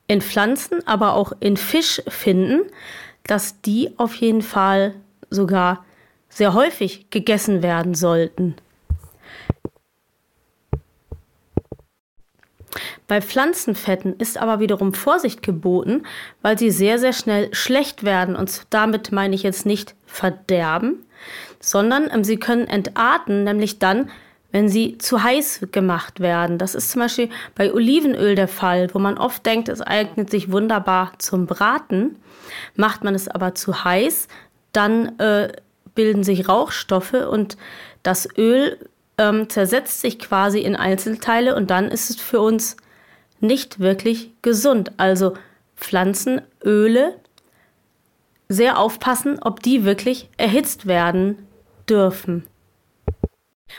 in 0.07 0.23
Pflanzen, 0.23 0.79
aber 0.89 1.13
auch 1.13 1.33
in 1.41 1.59
Fisch 1.59 2.01
finden, 2.09 2.63
dass 3.25 3.61
die 3.61 3.93
auf 3.99 4.15
jeden 4.15 4.41
Fall 4.41 4.95
sogar 5.29 5.85
sehr 6.31 6.55
häufig 6.55 7.11
gegessen 7.11 7.63
werden 7.63 7.95
sollten. 7.95 8.57
Bei 13.07 13.21
Pflanzenfetten 13.21 14.17
ist 14.17 14.39
aber 14.39 14.61
wiederum 14.61 14.93
Vorsicht 14.95 15.43
geboten, 15.43 16.03
weil 16.43 16.59
sie 16.59 16.71
sehr, 16.71 16.99
sehr 16.99 17.13
schnell 17.13 17.53
schlecht 17.55 18.05
werden. 18.05 18.37
Und 18.37 18.63
damit 18.71 19.13
meine 19.13 19.35
ich 19.35 19.43
jetzt 19.43 19.67
nicht 19.67 19.95
verderben, 20.07 21.05
sondern 21.61 22.11
ähm, 22.13 22.25
sie 22.25 22.37
können 22.37 22.67
entarten, 22.67 23.45
nämlich 23.45 23.79
dann, 23.79 24.11
wenn 24.51 24.69
sie 24.69 24.97
zu 24.99 25.23
heiß 25.23 25.69
gemacht 25.73 26.21
werden. 26.21 26.59
Das 26.59 26.75
ist 26.75 26.91
zum 26.91 27.03
Beispiel 27.03 27.29
bei 27.55 27.73
Olivenöl 27.73 28.35
der 28.35 28.49
Fall, 28.49 28.89
wo 28.95 28.99
man 28.99 29.19
oft 29.19 29.45
denkt, 29.45 29.69
es 29.69 29.83
eignet 29.83 30.31
sich 30.31 30.51
wunderbar 30.51 31.13
zum 31.19 31.47
Braten. 31.47 32.17
Macht 32.75 33.05
man 33.05 33.15
es 33.15 33.29
aber 33.29 33.55
zu 33.55 33.85
heiß, 33.85 34.27
dann 34.73 35.19
äh, 35.19 35.53
bilden 35.95 36.25
sich 36.25 36.49
Rauchstoffe 36.49 37.13
und 37.13 37.57
das 38.03 38.29
Öl 38.39 38.79
ähm, 39.19 39.49
zersetzt 39.51 40.01
sich 40.01 40.19
quasi 40.19 40.61
in 40.61 40.77
Einzelteile 40.77 41.55
und 41.55 41.71
dann 41.71 41.91
ist 41.91 42.11
es 42.11 42.17
für 42.17 42.41
uns 42.41 42.77
nicht 43.41 43.81
wirklich 43.81 44.33
gesund. 44.43 44.93
Also 44.97 45.35
Pflanzenöle 45.77 47.17
sehr 48.49 48.79
aufpassen, 48.79 49.39
ob 49.43 49.63
die 49.63 49.85
wirklich 49.85 50.31
erhitzt 50.37 50.87
werden 50.87 51.47
dürfen. 51.89 52.45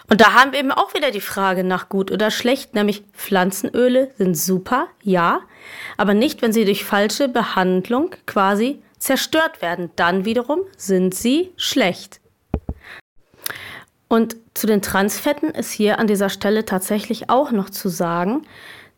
Und 0.08 0.22
da 0.22 0.34
haben 0.34 0.52
wir 0.52 0.60
eben 0.60 0.72
auch 0.72 0.94
wieder 0.94 1.12
die 1.12 1.22
Frage 1.22 1.64
nach 1.64 1.90
gut 1.90 2.12
oder 2.12 2.30
schlecht, 2.30 2.76
nämlich 2.76 3.04
Pflanzenöle 3.14 4.12
sind 4.18 4.36
super, 4.38 4.88
ja, 5.02 5.42
aber 5.98 6.14
nicht, 6.14 6.42
wenn 6.42 6.54
sie 6.54 6.66
durch 6.66 6.86
falsche 6.86 7.28
Behandlung 7.28 8.16
quasi 8.28 8.82
zerstört 9.00 9.62
werden. 9.62 9.90
Dann 9.96 10.26
wiederum 10.26 10.60
sind 10.78 11.16
sie 11.16 11.52
schlecht. 11.58 12.22
Und 14.10 14.36
zu 14.56 14.68
den 14.68 14.82
Transfetten 14.82 15.52
ist 15.52 15.72
hier 15.72 16.00
an 16.00 16.08
dieser 16.08 16.30
Stelle 16.30 16.66
tatsächlich 16.66 17.30
auch 17.30 17.52
noch 17.52 17.70
zu 17.70 17.88
sagen, 17.88 18.42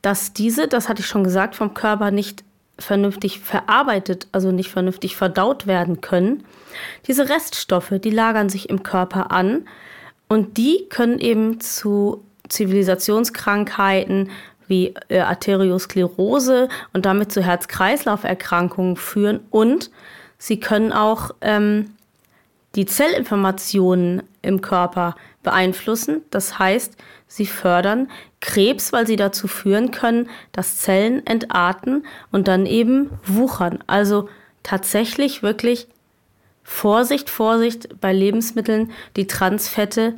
dass 0.02 0.34
diese, 0.34 0.68
das 0.68 0.90
hatte 0.90 1.02
ich 1.02 1.08
schon 1.08 1.24
gesagt, 1.24 1.56
vom 1.56 1.76
Körper 1.76 2.10
nicht 2.10 2.44
vernünftig 2.80 3.42
verarbeitet, 3.42 4.28
also 4.32 4.52
nicht 4.52 4.72
vernünftig 4.72 5.16
verdaut 5.16 5.68
werden 5.68 6.02
können. 6.02 6.44
Diese 7.08 7.30
Reststoffe, 7.30 7.94
die 8.04 8.10
lagern 8.10 8.50
sich 8.50 8.70
im 8.70 8.84
Körper 8.84 9.32
an 9.32 9.68
und 10.30 10.58
die 10.58 10.88
können 10.90 11.20
eben 11.20 11.60
zu 11.60 12.24
Zivilisationskrankheiten 12.50 14.30
wie 14.68 14.94
äh, 15.10 15.20
Arteriosklerose 15.20 16.70
und 16.94 17.06
damit 17.06 17.32
zu 17.34 17.44
Herz-Kreislauf-Erkrankungen 17.44 18.96
führen 18.96 19.42
und 19.52 19.92
sie 20.38 20.60
können 20.60 20.94
auch 20.94 21.32
ähm, 21.42 21.92
die 22.76 22.86
Zellinformationen 22.86 24.24
im 24.42 24.62
Körper 24.62 25.16
beeinflussen. 25.44 26.22
Das 26.30 26.60
heißt, 26.60 26.96
sie 27.28 27.46
fördern 27.46 28.10
Krebs, 28.40 28.92
weil 28.92 29.08
sie 29.08 29.16
dazu 29.16 29.48
führen 29.48 29.92
können, 29.92 30.30
dass 30.52 30.80
Zellen 30.80 31.26
entarten 31.26 32.06
und 32.32 32.48
dann 32.48 32.66
eben 32.66 33.12
wuchern. 33.26 33.80
Also 33.88 34.30
tatsächlich 34.64 35.44
wirklich 35.44 35.88
Vorsicht, 36.64 37.30
Vorsicht 37.30 38.00
bei 38.00 38.14
Lebensmitteln, 38.14 38.92
die 39.16 39.28
Transfette 39.28 40.16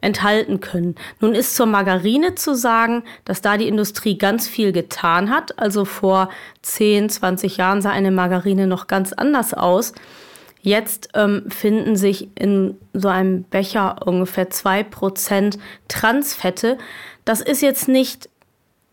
enthalten 0.00 0.60
können. 0.60 0.94
Nun 1.20 1.34
ist 1.34 1.56
zur 1.56 1.66
Margarine 1.66 2.34
zu 2.34 2.54
sagen, 2.54 3.02
dass 3.24 3.42
da 3.42 3.56
die 3.56 3.68
Industrie 3.68 4.16
ganz 4.16 4.46
viel 4.46 4.72
getan 4.72 5.30
hat. 5.30 5.58
Also 5.58 5.84
vor 5.84 6.30
10, 6.62 7.10
20 7.10 7.56
Jahren 7.56 7.82
sah 7.82 7.90
eine 7.90 8.10
Margarine 8.10 8.66
noch 8.66 8.86
ganz 8.86 9.12
anders 9.12 9.54
aus. 9.54 9.92
Jetzt 10.60 11.10
ähm, 11.14 11.44
finden 11.48 11.96
sich 11.96 12.28
in 12.36 12.76
so 12.92 13.08
einem 13.08 13.44
Becher 13.44 14.06
ungefähr 14.06 14.50
2% 14.50 15.58
Transfette. 15.88 16.78
Das 17.24 17.40
ist 17.40 17.62
jetzt 17.62 17.88
nicht 17.88 18.28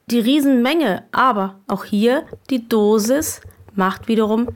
die 0.08 0.20
Riesenmenge, 0.20 1.04
aber 1.12 1.60
auch 1.68 1.84
hier 1.86 2.26
die 2.50 2.68
Dosis 2.68 3.42
macht 3.74 4.08
wiederum 4.08 4.50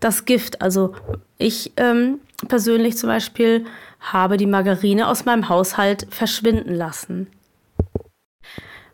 das 0.00 0.24
Gift. 0.26 0.60
Also 0.60 0.94
ich 1.38 1.72
ähm, 1.76 2.20
persönlich 2.48 2.96
zum 2.96 3.08
Beispiel 3.08 3.64
habe 4.00 4.36
die 4.36 4.46
Margarine 4.46 5.08
aus 5.08 5.24
meinem 5.24 5.48
Haushalt 5.48 6.06
verschwinden 6.10 6.74
lassen. 6.74 7.26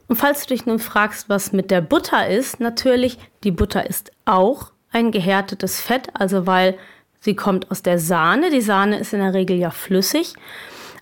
Und 0.09 0.17
falls 0.17 0.47
du 0.47 0.55
dich 0.55 0.67
nun 0.67 0.79
fragst, 0.79 1.29
was 1.29 1.53
mit 1.53 1.71
der 1.71 1.81
Butter 1.81 2.29
ist, 2.29 2.61
natürlich, 2.61 3.19
die 3.43 3.51
Butter 3.51 3.89
ist 3.89 4.13
auch 4.25 4.71
ein 4.93 5.11
gehärtetes 5.11 5.81
Fett, 5.81 6.09
also 6.15 6.47
weil 6.47 6.79
sie 7.27 7.37
kommt 7.37 7.71
aus 7.71 7.83
der 7.83 7.99
Sahne. 7.99 8.49
Die 8.51 8.63
Sahne 8.63 8.99
ist 8.99 9.13
in 9.13 9.21
der 9.21 9.35
Regel 9.35 9.59
ja 9.59 9.71
flüssig. 9.71 10.33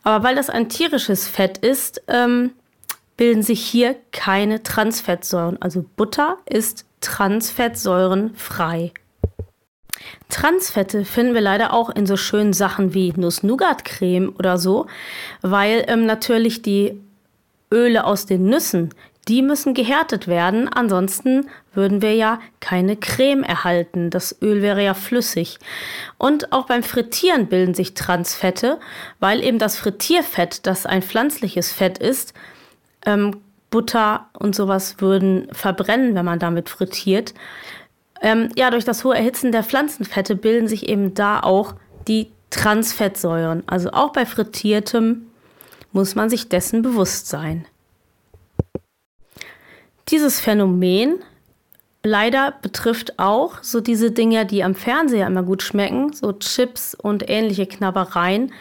Aber 0.02 0.24
weil 0.24 0.34
das 0.34 0.50
ein 0.50 0.68
tierisches 0.68 1.28
Fett 1.28 1.58
ist, 1.58 2.02
ähm, 2.08 2.50
bilden 3.16 3.42
sich 3.42 3.64
hier 3.64 3.94
keine 4.10 4.64
Transfettsäuren. 4.64 5.62
Also 5.62 5.84
Butter 5.96 6.38
ist 6.46 6.84
transfettsäurenfrei. 7.00 8.92
Transfette 10.28 11.04
finden 11.04 11.34
wir 11.34 11.40
leider 11.40 11.72
auch 11.72 11.90
in 11.90 12.06
so 12.06 12.16
schönen 12.16 12.52
Sachen 12.52 12.94
wie 12.94 13.12
Nuss-Nougat-Creme 13.14 14.34
oder 14.38 14.58
so, 14.58 14.86
weil 15.42 15.84
ähm, 15.86 16.06
natürlich 16.06 16.62
die 16.62 17.00
Öle 17.72 18.04
aus 18.04 18.26
den 18.26 18.46
Nüssen, 18.46 18.90
die 19.24 19.42
müssen 19.42 19.74
gehärtet 19.74 20.28
werden, 20.28 20.68
ansonsten 20.68 21.48
würden 21.72 22.02
wir 22.02 22.14
ja 22.14 22.40
keine 22.60 22.96
Creme 22.96 23.42
erhalten. 23.42 24.10
Das 24.10 24.40
Öl 24.42 24.62
wäre 24.62 24.82
ja 24.84 24.94
flüssig. 24.94 25.58
Und 26.18 26.52
auch 26.52 26.66
beim 26.66 26.82
Frittieren 26.82 27.46
bilden 27.46 27.74
sich 27.74 27.94
Transfette, 27.94 28.78
weil 29.20 29.42
eben 29.42 29.58
das 29.58 29.76
Frittierfett, 29.76 30.66
das 30.66 30.86
ein 30.86 31.02
pflanzliches 31.02 31.72
Fett 31.72 31.98
ist, 31.98 32.34
ähm, 33.06 33.40
Butter 33.70 34.28
und 34.38 34.54
sowas 34.54 35.00
würden 35.00 35.48
verbrennen, 35.52 36.14
wenn 36.14 36.24
man 36.24 36.38
damit 36.38 36.68
frittiert. 36.68 37.34
Ähm, 38.22 38.50
ja, 38.56 38.70
durch 38.70 38.84
das 38.84 39.04
hohe 39.04 39.16
Erhitzen 39.16 39.50
der 39.50 39.64
Pflanzenfette 39.64 40.36
bilden 40.36 40.68
sich 40.68 40.88
eben 40.88 41.14
da 41.14 41.40
auch 41.40 41.74
die 42.06 42.30
Transfettsäuren. 42.50 43.64
Also 43.66 43.90
auch 43.90 44.12
bei 44.12 44.26
frittiertem 44.26 45.26
muss 45.90 46.14
man 46.14 46.30
sich 46.30 46.48
dessen 46.48 46.82
bewusst 46.82 47.28
sein. 47.28 47.66
Dieses 50.08 50.40
Phänomen 50.40 51.16
leider 52.02 52.52
betrifft 52.62 53.18
auch 53.18 53.62
so 53.62 53.80
diese 53.80 54.10
Dinge, 54.10 54.44
die 54.44 54.62
am 54.62 54.74
Fernseher 54.74 55.26
immer 55.26 55.42
gut 55.42 55.62
schmecken, 55.62 56.12
so 56.12 56.32
Chips 56.32 56.94
und 56.94 57.28
ähnliche 57.28 57.66
Knabbereien. 57.66 58.52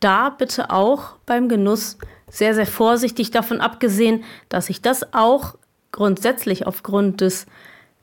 Da 0.00 0.30
bitte 0.30 0.70
auch 0.70 1.14
beim 1.24 1.48
Genuss 1.48 1.96
sehr, 2.28 2.54
sehr 2.54 2.66
vorsichtig 2.66 3.30
davon 3.30 3.60
abgesehen, 3.60 4.24
dass 4.48 4.66
sich 4.66 4.82
das 4.82 5.14
auch 5.14 5.54
grundsätzlich 5.92 6.66
aufgrund 6.66 7.20
des 7.20 7.46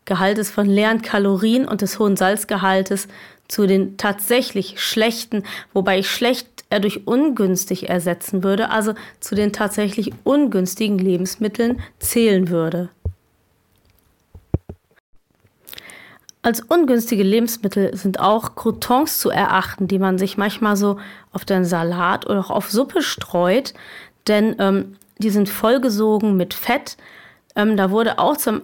Gehaltes 0.06 0.49
von 0.49 0.67
leeren 0.67 1.02
Kalorien 1.02 1.67
und 1.67 1.82
des 1.82 1.99
hohen 1.99 2.15
Salzgehaltes 2.15 3.08
zu 3.47 3.67
den 3.67 3.97
tatsächlich 3.97 4.82
schlechten, 4.82 5.43
wobei 5.73 5.99
ich 5.99 6.10
schlecht 6.10 6.59
er 6.69 6.79
durch 6.79 7.08
ungünstig 7.08 7.89
ersetzen 7.89 8.43
würde, 8.43 8.69
also 8.69 8.93
zu 9.19 9.36
den 9.36 9.53
tatsächlich 9.53 10.12
ungünstigen 10.23 10.99
Lebensmitteln 10.99 11.82
zählen 11.99 12.49
würde. 12.49 12.89
Als 16.41 16.62
ungünstige 16.62 17.23
Lebensmittel 17.23 17.95
sind 17.97 18.19
auch 18.21 18.55
Croutons 18.55 19.19
zu 19.19 19.29
erachten, 19.29 19.88
die 19.88 19.99
man 19.99 20.17
sich 20.17 20.38
manchmal 20.38 20.77
so 20.77 20.97
auf 21.34 21.43
den 21.43 21.65
Salat 21.65 22.27
oder 22.27 22.39
auch 22.39 22.49
auf 22.49 22.71
Suppe 22.71 23.01
streut, 23.01 23.73
denn 24.27 24.55
ähm, 24.60 24.95
die 25.17 25.32
sind 25.32 25.49
vollgesogen 25.49 26.38
mit 26.38 26.53
Fett. 26.53 26.95
Ähm, 27.55 27.75
da 27.75 27.91
wurde 27.91 28.19
auch 28.19 28.38
zum 28.38 28.62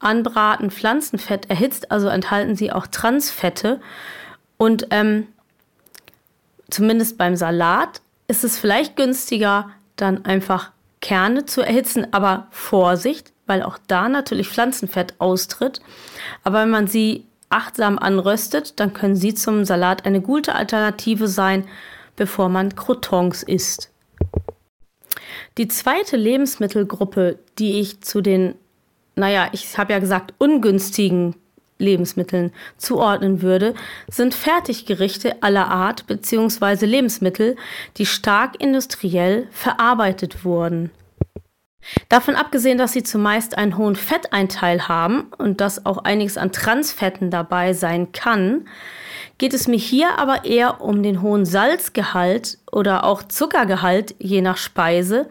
Anbraten 0.00 0.70
Pflanzenfett 0.70 1.48
erhitzt, 1.48 1.90
also 1.90 2.08
enthalten 2.08 2.56
sie 2.56 2.70
auch 2.70 2.86
Transfette. 2.86 3.80
Und 4.58 4.88
ähm, 4.90 5.26
zumindest 6.74 7.16
beim 7.16 7.36
Salat 7.36 8.00
ist 8.26 8.42
es 8.42 8.58
vielleicht 8.58 8.96
günstiger, 8.96 9.70
dann 9.96 10.24
einfach 10.24 10.72
Kerne 11.00 11.44
zu 11.44 11.62
erhitzen, 11.62 12.06
aber 12.12 12.48
Vorsicht, 12.50 13.32
weil 13.46 13.62
auch 13.62 13.78
da 13.86 14.08
natürlich 14.08 14.48
Pflanzenfett 14.48 15.14
austritt. 15.18 15.80
Aber 16.42 16.62
wenn 16.62 16.70
man 16.70 16.88
sie 16.88 17.26
achtsam 17.48 17.98
anröstet, 17.98 18.80
dann 18.80 18.92
können 18.92 19.14
sie 19.14 19.34
zum 19.34 19.64
Salat 19.64 20.04
eine 20.04 20.20
gute 20.20 20.54
Alternative 20.54 21.28
sein, 21.28 21.64
bevor 22.16 22.48
man 22.48 22.74
Croutons 22.74 23.42
isst. 23.42 23.90
Die 25.58 25.68
zweite 25.68 26.16
Lebensmittelgruppe, 26.16 27.38
die 27.58 27.78
ich 27.78 28.00
zu 28.00 28.20
den, 28.20 28.56
naja, 29.14 29.48
ich 29.52 29.78
habe 29.78 29.92
ja 29.92 30.00
gesagt, 30.00 30.34
ungünstigen 30.38 31.36
Lebensmitteln 31.78 32.52
zuordnen 32.76 33.42
würde, 33.42 33.74
sind 34.08 34.34
Fertiggerichte 34.34 35.42
aller 35.42 35.68
Art 35.68 36.06
bzw. 36.06 36.86
Lebensmittel, 36.86 37.56
die 37.96 38.06
stark 38.06 38.60
industriell 38.60 39.48
verarbeitet 39.50 40.44
wurden. 40.44 40.90
Davon 42.08 42.34
abgesehen, 42.34 42.78
dass 42.78 42.92
sie 42.92 43.02
zumeist 43.02 43.58
einen 43.58 43.76
hohen 43.76 43.96
Fetteinteil 43.96 44.88
haben 44.88 45.30
und 45.36 45.60
dass 45.60 45.84
auch 45.84 45.98
einiges 45.98 46.38
an 46.38 46.52
Transfetten 46.52 47.30
dabei 47.30 47.72
sein 47.72 48.12
kann, 48.12 48.66
geht 49.38 49.54
es 49.54 49.68
mir 49.68 49.78
hier 49.78 50.18
aber 50.18 50.44
eher 50.44 50.80
um 50.80 51.02
den 51.02 51.20
hohen 51.20 51.44
Salzgehalt 51.44 52.58
oder 52.70 53.04
auch 53.04 53.22
Zuckergehalt 53.22 54.14
je 54.18 54.40
nach 54.40 54.56
Speise. 54.56 55.28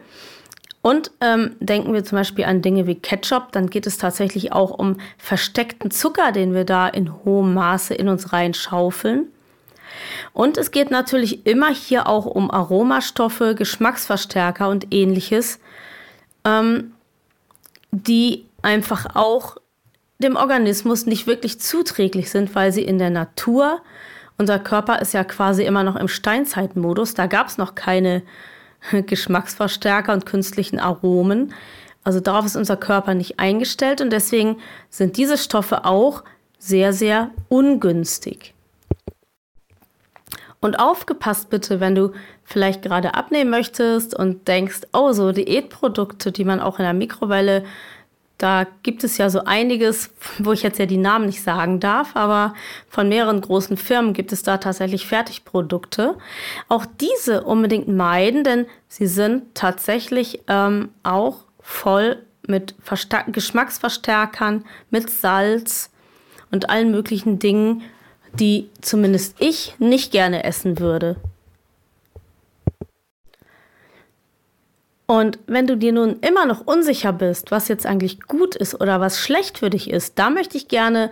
Und 0.84 1.12
ähm, 1.22 1.56
denken 1.60 1.94
wir 1.94 2.04
zum 2.04 2.18
Beispiel 2.18 2.44
an 2.44 2.60
Dinge 2.60 2.86
wie 2.86 2.96
Ketchup, 2.96 3.52
dann 3.52 3.70
geht 3.70 3.86
es 3.86 3.96
tatsächlich 3.96 4.52
auch 4.52 4.70
um 4.70 4.98
versteckten 5.16 5.90
Zucker, 5.90 6.30
den 6.30 6.52
wir 6.52 6.66
da 6.66 6.88
in 6.88 7.24
hohem 7.24 7.54
Maße 7.54 7.94
in 7.94 8.06
uns 8.06 8.34
reinschaufeln. 8.34 9.28
Und 10.34 10.58
es 10.58 10.72
geht 10.72 10.90
natürlich 10.90 11.46
immer 11.46 11.72
hier 11.72 12.06
auch 12.06 12.26
um 12.26 12.50
Aromastoffe, 12.50 13.54
Geschmacksverstärker 13.56 14.68
und 14.68 14.92
ähnliches, 14.92 15.58
ähm, 16.44 16.92
die 17.90 18.44
einfach 18.60 19.16
auch 19.16 19.56
dem 20.18 20.36
Organismus 20.36 21.06
nicht 21.06 21.26
wirklich 21.26 21.60
zuträglich 21.60 22.30
sind, 22.30 22.54
weil 22.54 22.72
sie 22.72 22.82
in 22.82 22.98
der 22.98 23.08
Natur, 23.08 23.80
unser 24.36 24.58
Körper 24.58 25.00
ist 25.00 25.14
ja 25.14 25.24
quasi 25.24 25.64
immer 25.64 25.82
noch 25.82 25.96
im 25.96 26.08
Steinzeitmodus, 26.08 27.14
da 27.14 27.26
gab 27.26 27.46
es 27.46 27.56
noch 27.56 27.74
keine 27.74 28.22
Geschmacksverstärker 29.06 30.12
und 30.12 30.26
künstlichen 30.26 30.78
Aromen. 30.78 31.52
Also 32.02 32.20
darauf 32.20 32.44
ist 32.44 32.56
unser 32.56 32.76
Körper 32.76 33.14
nicht 33.14 33.40
eingestellt 33.40 34.00
und 34.00 34.10
deswegen 34.10 34.58
sind 34.90 35.16
diese 35.16 35.38
Stoffe 35.38 35.84
auch 35.84 36.22
sehr, 36.58 36.92
sehr 36.92 37.30
ungünstig. 37.48 38.54
Und 40.60 40.76
aufgepasst 40.76 41.50
bitte, 41.50 41.80
wenn 41.80 41.94
du 41.94 42.12
vielleicht 42.42 42.82
gerade 42.82 43.14
abnehmen 43.14 43.50
möchtest 43.50 44.14
und 44.14 44.48
denkst, 44.48 44.82
oh, 44.94 45.12
so 45.12 45.32
Diätprodukte, 45.32 46.32
die 46.32 46.44
man 46.44 46.60
auch 46.60 46.78
in 46.78 46.84
der 46.84 46.94
Mikrowelle, 46.94 47.64
da 48.38 48.66
gibt 48.82 49.04
es 49.04 49.16
ja 49.16 49.30
so 49.30 49.44
einiges, 49.44 50.10
wo 50.38 50.52
ich 50.52 50.62
jetzt 50.62 50.78
ja 50.78 50.86
die 50.86 50.96
Namen 50.96 51.26
nicht 51.26 51.42
sagen 51.42 51.80
darf, 51.80 52.16
aber 52.16 52.54
von 52.88 53.08
mehreren 53.08 53.40
großen 53.40 53.76
Firmen 53.76 54.12
gibt 54.12 54.32
es 54.32 54.42
da 54.42 54.58
tatsächlich 54.58 55.06
Fertigprodukte. 55.06 56.16
Auch 56.68 56.84
diese 56.84 57.44
unbedingt 57.44 57.88
meiden, 57.88 58.42
denn 58.42 58.66
sie 58.88 59.06
sind 59.06 59.54
tatsächlich 59.54 60.40
ähm, 60.48 60.90
auch 61.04 61.44
voll 61.60 62.22
mit 62.46 62.74
Versta 62.82 63.22
Geschmacksverstärkern, 63.22 64.64
mit 64.90 65.10
Salz 65.10 65.90
und 66.50 66.68
allen 66.68 66.90
möglichen 66.90 67.38
Dingen, 67.38 67.82
die 68.32 68.68
zumindest 68.80 69.36
ich 69.38 69.76
nicht 69.78 70.10
gerne 70.12 70.44
essen 70.44 70.78
würde. 70.78 71.16
Und 75.06 75.38
wenn 75.46 75.66
du 75.66 75.76
dir 75.76 75.92
nun 75.92 76.18
immer 76.20 76.46
noch 76.46 76.66
unsicher 76.66 77.12
bist, 77.12 77.50
was 77.50 77.68
jetzt 77.68 77.84
eigentlich 77.84 78.22
gut 78.22 78.54
ist 78.54 78.80
oder 78.80 79.00
was 79.00 79.18
schlecht 79.18 79.58
für 79.58 79.70
dich 79.70 79.90
ist, 79.90 80.18
da 80.18 80.30
möchte 80.30 80.56
ich 80.56 80.68
gerne 80.68 81.10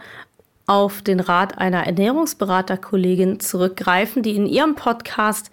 auf 0.67 1.03
den 1.03 1.21
Rat 1.21 1.59
einer 1.59 1.87
Ernährungsberaterkollegin 1.87 3.41
zurückgreifen, 3.41 4.23
die 4.23 4.37
in 4.37 4.47
ihrem 4.47 4.75
Podcast 4.75 5.51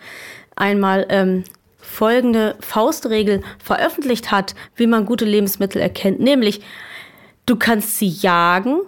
einmal 0.56 1.06
ähm, 1.10 1.44
folgende 1.78 2.56
Faustregel 2.60 3.42
veröffentlicht 3.58 4.32
hat, 4.32 4.56
wie 4.76 4.88
man 4.88 5.06
gute 5.06 5.26
Lebensmittel 5.26 5.82
erkennt, 5.82 6.20
nämlich 6.20 6.62
du 7.46 7.56
kannst 7.56 7.98
sie 7.98 8.08
jagen, 8.08 8.82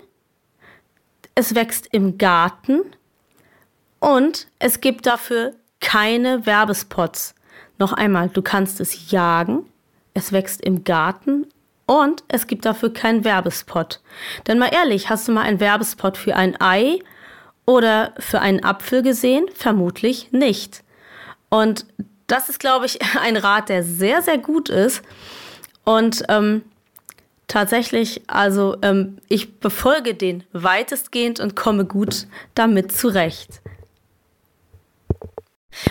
es 1.33 1.55
wächst 1.55 1.87
im 1.91 2.17
Garten 2.17 2.81
und 3.99 4.47
es 4.59 4.81
gibt 4.81 5.07
dafür 5.07 5.53
keine 5.79 6.45
Werbespots. 6.45 7.33
Noch 7.81 7.93
einmal, 7.93 8.29
du 8.29 8.43
kannst 8.43 8.79
es 8.79 9.09
jagen, 9.09 9.65
es 10.13 10.31
wächst 10.31 10.61
im 10.61 10.83
Garten 10.83 11.47
und 11.87 12.23
es 12.27 12.45
gibt 12.45 12.65
dafür 12.65 12.93
keinen 12.93 13.23
Werbespot. 13.23 14.01
Denn 14.45 14.59
mal 14.59 14.71
ehrlich, 14.71 15.09
hast 15.09 15.27
du 15.27 15.31
mal 15.31 15.41
einen 15.41 15.59
Werbespot 15.59 16.15
für 16.15 16.35
ein 16.35 16.61
Ei 16.61 16.99
oder 17.65 18.13
für 18.19 18.39
einen 18.39 18.63
Apfel 18.63 19.01
gesehen? 19.01 19.47
Vermutlich 19.55 20.31
nicht. 20.31 20.83
Und 21.49 21.87
das 22.27 22.49
ist, 22.49 22.59
glaube 22.59 22.85
ich, 22.85 22.99
ein 23.19 23.35
Rat, 23.35 23.69
der 23.69 23.81
sehr, 23.81 24.21
sehr 24.21 24.37
gut 24.37 24.69
ist. 24.69 25.01
Und 25.83 26.23
ähm, 26.29 26.61
tatsächlich, 27.47 28.21
also 28.27 28.77
ähm, 28.83 29.17
ich 29.27 29.59
befolge 29.59 30.13
den 30.13 30.43
weitestgehend 30.53 31.39
und 31.39 31.55
komme 31.55 31.85
gut 31.85 32.27
damit 32.53 32.91
zurecht. 32.91 33.60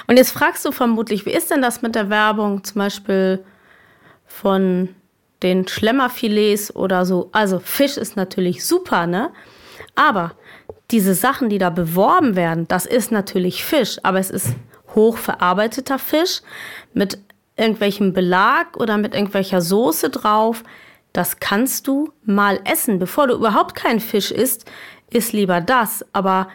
Und 0.07 0.17
jetzt 0.17 0.33
fragst 0.33 0.65
du 0.65 0.73
vermutlich, 0.73 1.27
wie 1.27 1.33
ist 1.33 1.51
denn 1.51 1.63
das 1.63 1.83
mit 1.83 1.95
der 1.95 2.11
Werbung 2.11 2.65
zum 2.65 2.81
Beispiel 2.81 3.45
von 4.27 4.95
den 5.43 5.67
Schlemmerfilets 5.67 6.75
oder 6.75 7.05
so? 7.05 7.31
Also 7.33 7.59
Fisch 7.59 7.97
ist 7.97 8.17
natürlich 8.17 8.65
super, 8.65 9.07
ne? 9.07 9.31
Aber 9.95 10.33
diese 10.91 11.15
Sachen, 11.15 11.49
die 11.49 11.59
da 11.59 11.71
beworben 11.71 12.37
werden, 12.37 12.69
das 12.69 12.87
ist 12.87 13.13
natürlich 13.13 13.65
Fisch, 13.65 13.99
aber 14.03 14.19
es 14.19 14.31
ist 14.31 14.55
hochverarbeiteter 14.95 15.99
Fisch 15.99 16.43
mit 16.93 17.19
irgendwelchem 17.57 18.13
Belag 18.13 18.77
oder 18.77 18.97
mit 18.97 19.15
irgendwelcher 19.15 19.61
Soße 19.61 20.11
drauf 20.11 20.65
das 21.13 21.41
kannst 21.41 21.89
du 21.89 22.13
mal 22.25 22.61
essen. 22.65 22.99
Bevor 22.99 23.27
du 23.27 23.35
überhaupt 23.35 23.75
keinen 23.75 24.01
Fisch 24.01 24.31
isst, 24.31 24.71
isst 25.11 25.33
lieber 25.33 25.61
das. 25.61 26.05
Aber 26.13 26.49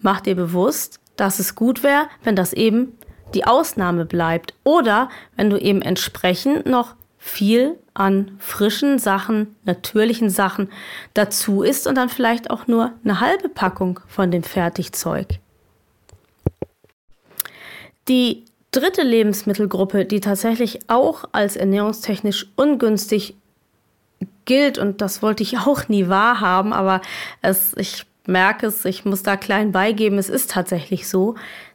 mach 0.00 0.20
dir 0.20 0.34
bewusst, 0.34 1.00
dass 1.16 1.38
es 1.38 1.54
gut 1.54 1.82
wäre, 1.82 2.06
wenn 2.22 2.36
das 2.36 2.52
eben 2.52 2.98
die 3.34 3.44
Ausnahme 3.44 4.04
bleibt. 4.04 4.54
Oder 4.64 5.08
wenn 5.36 5.50
du 5.50 5.58
eben 5.58 5.82
entsprechend 5.82 6.66
noch 6.66 6.94
viel 7.18 7.78
an 7.94 8.32
frischen 8.38 8.98
Sachen, 8.98 9.56
natürlichen 9.64 10.28
Sachen 10.28 10.70
dazu 11.14 11.62
isst 11.62 11.86
und 11.86 11.94
dann 11.94 12.08
vielleicht 12.08 12.50
auch 12.50 12.66
nur 12.66 12.92
eine 13.02 13.20
halbe 13.20 13.48
Packung 13.48 14.00
von 14.08 14.30
dem 14.30 14.42
Fertigzeug. 14.42 15.38
Die 18.08 18.44
dritte 18.72 19.02
Lebensmittelgruppe, 19.02 20.04
die 20.04 20.20
tatsächlich 20.20 20.80
auch 20.88 21.24
als 21.32 21.56
ernährungstechnisch 21.56 22.46
ungünstig 22.56 23.36
gilt 24.44 24.78
und 24.78 25.00
das 25.00 25.22
wollte 25.22 25.42
ich 25.42 25.58
auch 25.58 25.88
nie 25.88 26.08
wahrhaben, 26.08 26.72
aber 26.72 27.00
es, 27.40 27.72
ich 27.76 28.04
merke 28.26 28.66
es, 28.66 28.84
ich 28.84 29.04
muss 29.04 29.22
da 29.22 29.36
klein 29.36 29.72
beigeben, 29.72 30.18
es 30.18 30.28
ist 30.28 30.50
tatsächlich 30.50 31.08
so. 31.08 31.34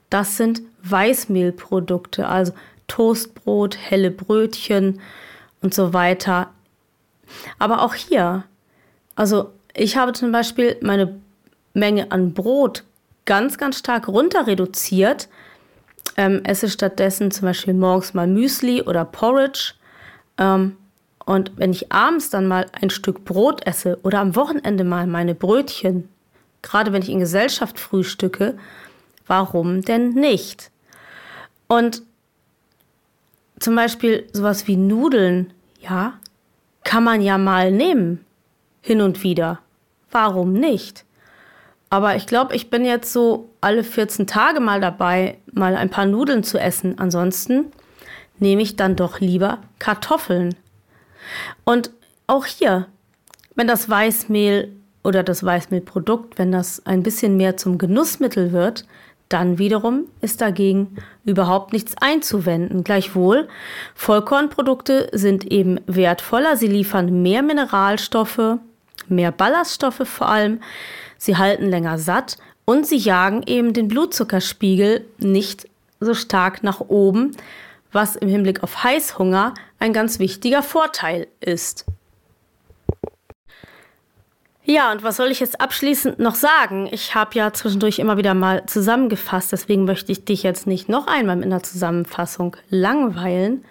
Das 0.09 0.37
sind 0.37 0.61
Weißmehlprodukte, 0.83 2.27
also 2.27 2.53
Toastbrot, 2.87 3.77
helle 3.77 4.11
Brötchen 4.11 4.99
und 5.61 5.73
so 5.73 5.93
weiter. 5.93 6.49
Aber 7.59 7.83
auch 7.83 7.93
hier, 7.93 8.43
also 9.15 9.51
ich 9.73 9.97
habe 9.97 10.13
zum 10.13 10.31
Beispiel 10.31 10.77
meine 10.81 11.19
Menge 11.73 12.11
an 12.11 12.33
Brot 12.33 12.83
ganz, 13.25 13.57
ganz 13.57 13.77
stark 13.77 14.07
runter 14.07 14.47
reduziert. 14.47 15.29
Ähm, 16.17 16.41
esse 16.43 16.69
stattdessen 16.69 17.29
zum 17.29 17.45
Beispiel 17.45 17.75
morgens 17.75 18.13
mal 18.15 18.27
Müsli 18.27 18.81
oder 18.81 19.05
Porridge. 19.05 19.73
Ähm, 20.39 20.77
und 21.25 21.51
wenn 21.57 21.71
ich 21.71 21.91
abends 21.91 22.31
dann 22.31 22.47
mal 22.47 22.65
ein 22.71 22.89
Stück 22.89 23.23
Brot 23.23 23.65
esse 23.67 23.99
oder 24.01 24.19
am 24.19 24.35
Wochenende 24.35 24.83
mal 24.83 25.05
meine 25.05 25.35
Brötchen, 25.35 26.09
gerade 26.61 26.93
wenn 26.93 27.01
ich 27.01 27.09
in 27.09 27.19
Gesellschaft 27.19 27.79
frühstücke, 27.79 28.57
warum 29.27 29.81
denn 29.81 30.09
nicht? 30.11 30.71
Und 31.67 32.01
zum 33.59 33.75
Beispiel 33.75 34.27
sowas 34.33 34.67
wie 34.67 34.77
Nudeln, 34.77 35.53
ja, 35.81 36.13
kann 36.83 37.03
man 37.03 37.21
ja 37.21 37.37
mal 37.37 37.71
nehmen, 37.71 38.25
hin 38.81 39.01
und 39.01 39.23
wieder. 39.23 39.59
Warum 40.11 40.53
nicht? 40.53 41.05
Aber 41.89 42.15
ich 42.15 42.27
glaube, 42.27 42.55
ich 42.55 42.69
bin 42.69 42.85
jetzt 42.85 43.11
so 43.11 43.49
alle 43.61 43.83
14 43.83 44.27
Tage 44.27 44.59
mal 44.59 44.79
dabei, 44.79 45.37
mal 45.51 45.75
ein 45.75 45.89
paar 45.89 46.05
Nudeln 46.05 46.43
zu 46.43 46.57
essen. 46.57 46.99
Ansonsten 46.99 47.71
nehme 48.37 48.61
ich 48.61 48.75
dann 48.75 48.95
doch 48.95 49.19
lieber 49.19 49.59
Kartoffeln. 49.79 50.55
Und 51.65 51.91
auch 52.27 52.45
hier, 52.45 52.87
wenn 53.55 53.67
das 53.67 53.89
Weißmehl 53.89 54.71
oder 55.03 55.23
das 55.23 55.43
Weißmehlprodukt, 55.43 56.37
wenn 56.37 56.51
das 56.51 56.85
ein 56.85 57.03
bisschen 57.03 57.37
mehr 57.37 57.57
zum 57.57 57.77
Genussmittel 57.77 58.51
wird, 58.51 58.85
dann 59.29 59.59
wiederum 59.59 60.05
ist 60.21 60.41
dagegen 60.41 60.97
überhaupt 61.23 61.71
nichts 61.71 61.93
einzuwenden. 62.01 62.83
Gleichwohl, 62.83 63.47
Vollkornprodukte 63.93 65.09
sind 65.13 65.45
eben 65.45 65.79
wertvoller, 65.85 66.57
sie 66.57 66.67
liefern 66.67 67.21
mehr 67.21 67.43
Mineralstoffe, 67.43 68.57
mehr 69.07 69.31
Ballaststoffe 69.31 70.07
vor 70.07 70.29
allem, 70.29 70.59
sie 71.17 71.37
halten 71.37 71.69
länger 71.69 71.99
satt 71.99 72.37
und 72.65 72.87
sie 72.87 72.97
jagen 72.97 73.43
eben 73.45 73.73
den 73.73 73.87
Blutzuckerspiegel 73.87 75.05
nicht 75.19 75.67
so 75.99 76.13
stark 76.13 76.63
nach 76.63 76.81
oben, 76.81 77.31
was 77.91 78.15
im 78.15 78.29
Hinblick 78.29 78.63
auf 78.63 78.83
Heißhunger 78.83 79.53
ein 79.79 79.93
ganz 79.93 80.19
wichtiger 80.19 80.63
Vorteil 80.63 81.27
ist. 81.39 81.85
Ja, 84.69 84.91
und 84.91 85.01
was 85.01 85.17
soll 85.17 85.31
ich 85.31 85.39
jetzt 85.39 85.59
abschließend 85.59 86.19
noch 86.19 86.35
sagen? 86.35 86.87
Ich 86.91 87.15
habe 87.15 87.33
ja 87.33 87.51
zwischendurch 87.51 87.97
immer 87.97 88.17
wieder 88.17 88.35
mal 88.35 88.67
zusammengefasst, 88.67 89.51
deswegen 89.51 89.83
möchte 89.83 90.11
ich 90.11 90.25
dich 90.25 90.43
jetzt 90.43 90.67
nicht 90.67 90.87
noch 90.87 91.07
einmal 91.07 91.41
in 91.41 91.49
der 91.49 91.63
Zusammenfassung 91.63 92.55
langweilen. 92.69 93.65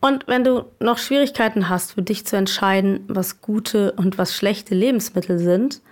Und 0.00 0.26
wenn 0.26 0.42
du 0.42 0.64
noch 0.80 0.98
Schwierigkeiten 0.98 1.68
hast, 1.68 1.92
für 1.92 2.02
dich 2.02 2.26
zu 2.26 2.34
entscheiden, 2.34 3.04
was 3.06 3.40
gute 3.40 3.92
und 3.92 4.18
was 4.18 4.34
schlechte 4.34 4.74
Lebensmittel 4.74 5.38
sind, 5.38 5.82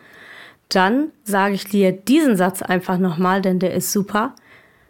dann 0.70 1.12
sage 1.22 1.54
ich 1.54 1.66
dir 1.66 1.92
diesen 1.92 2.36
Satz 2.36 2.62
einfach 2.62 2.98
nochmal, 2.98 3.42
denn 3.42 3.60
der 3.60 3.74
ist 3.74 3.92
super. 3.92 4.34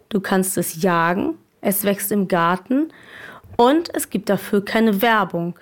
Du 0.08 0.20
kannst 0.20 0.56
es 0.56 0.80
jagen, 0.82 1.34
es 1.60 1.84
wächst 1.84 2.10
im 2.10 2.28
Garten 2.28 2.88
und 3.58 3.94
es 3.94 4.08
gibt 4.08 4.30
dafür 4.30 4.64
keine 4.64 5.02
Werbung. 5.02 5.58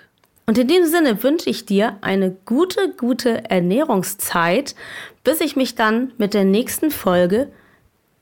Und 0.47 0.57
in 0.57 0.67
diesem 0.67 0.85
Sinne 0.85 1.23
wünsche 1.23 1.49
ich 1.49 1.65
dir 1.65 1.97
eine 2.01 2.35
gute, 2.45 2.93
gute 2.95 3.49
Ernährungszeit, 3.49 4.75
bis 5.23 5.41
ich 5.41 5.55
mich 5.55 5.75
dann 5.75 6.11
mit 6.17 6.33
der 6.33 6.45
nächsten 6.45 6.91
Folge 6.91 7.51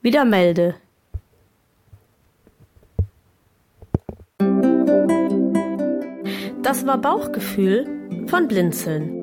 wieder 0.01 0.23
melde. 0.23 0.75
Das 6.61 6.87
war 6.87 6.97
Bauchgefühl 6.97 7.85
von 8.27 8.47
Blinzeln. 8.47 9.19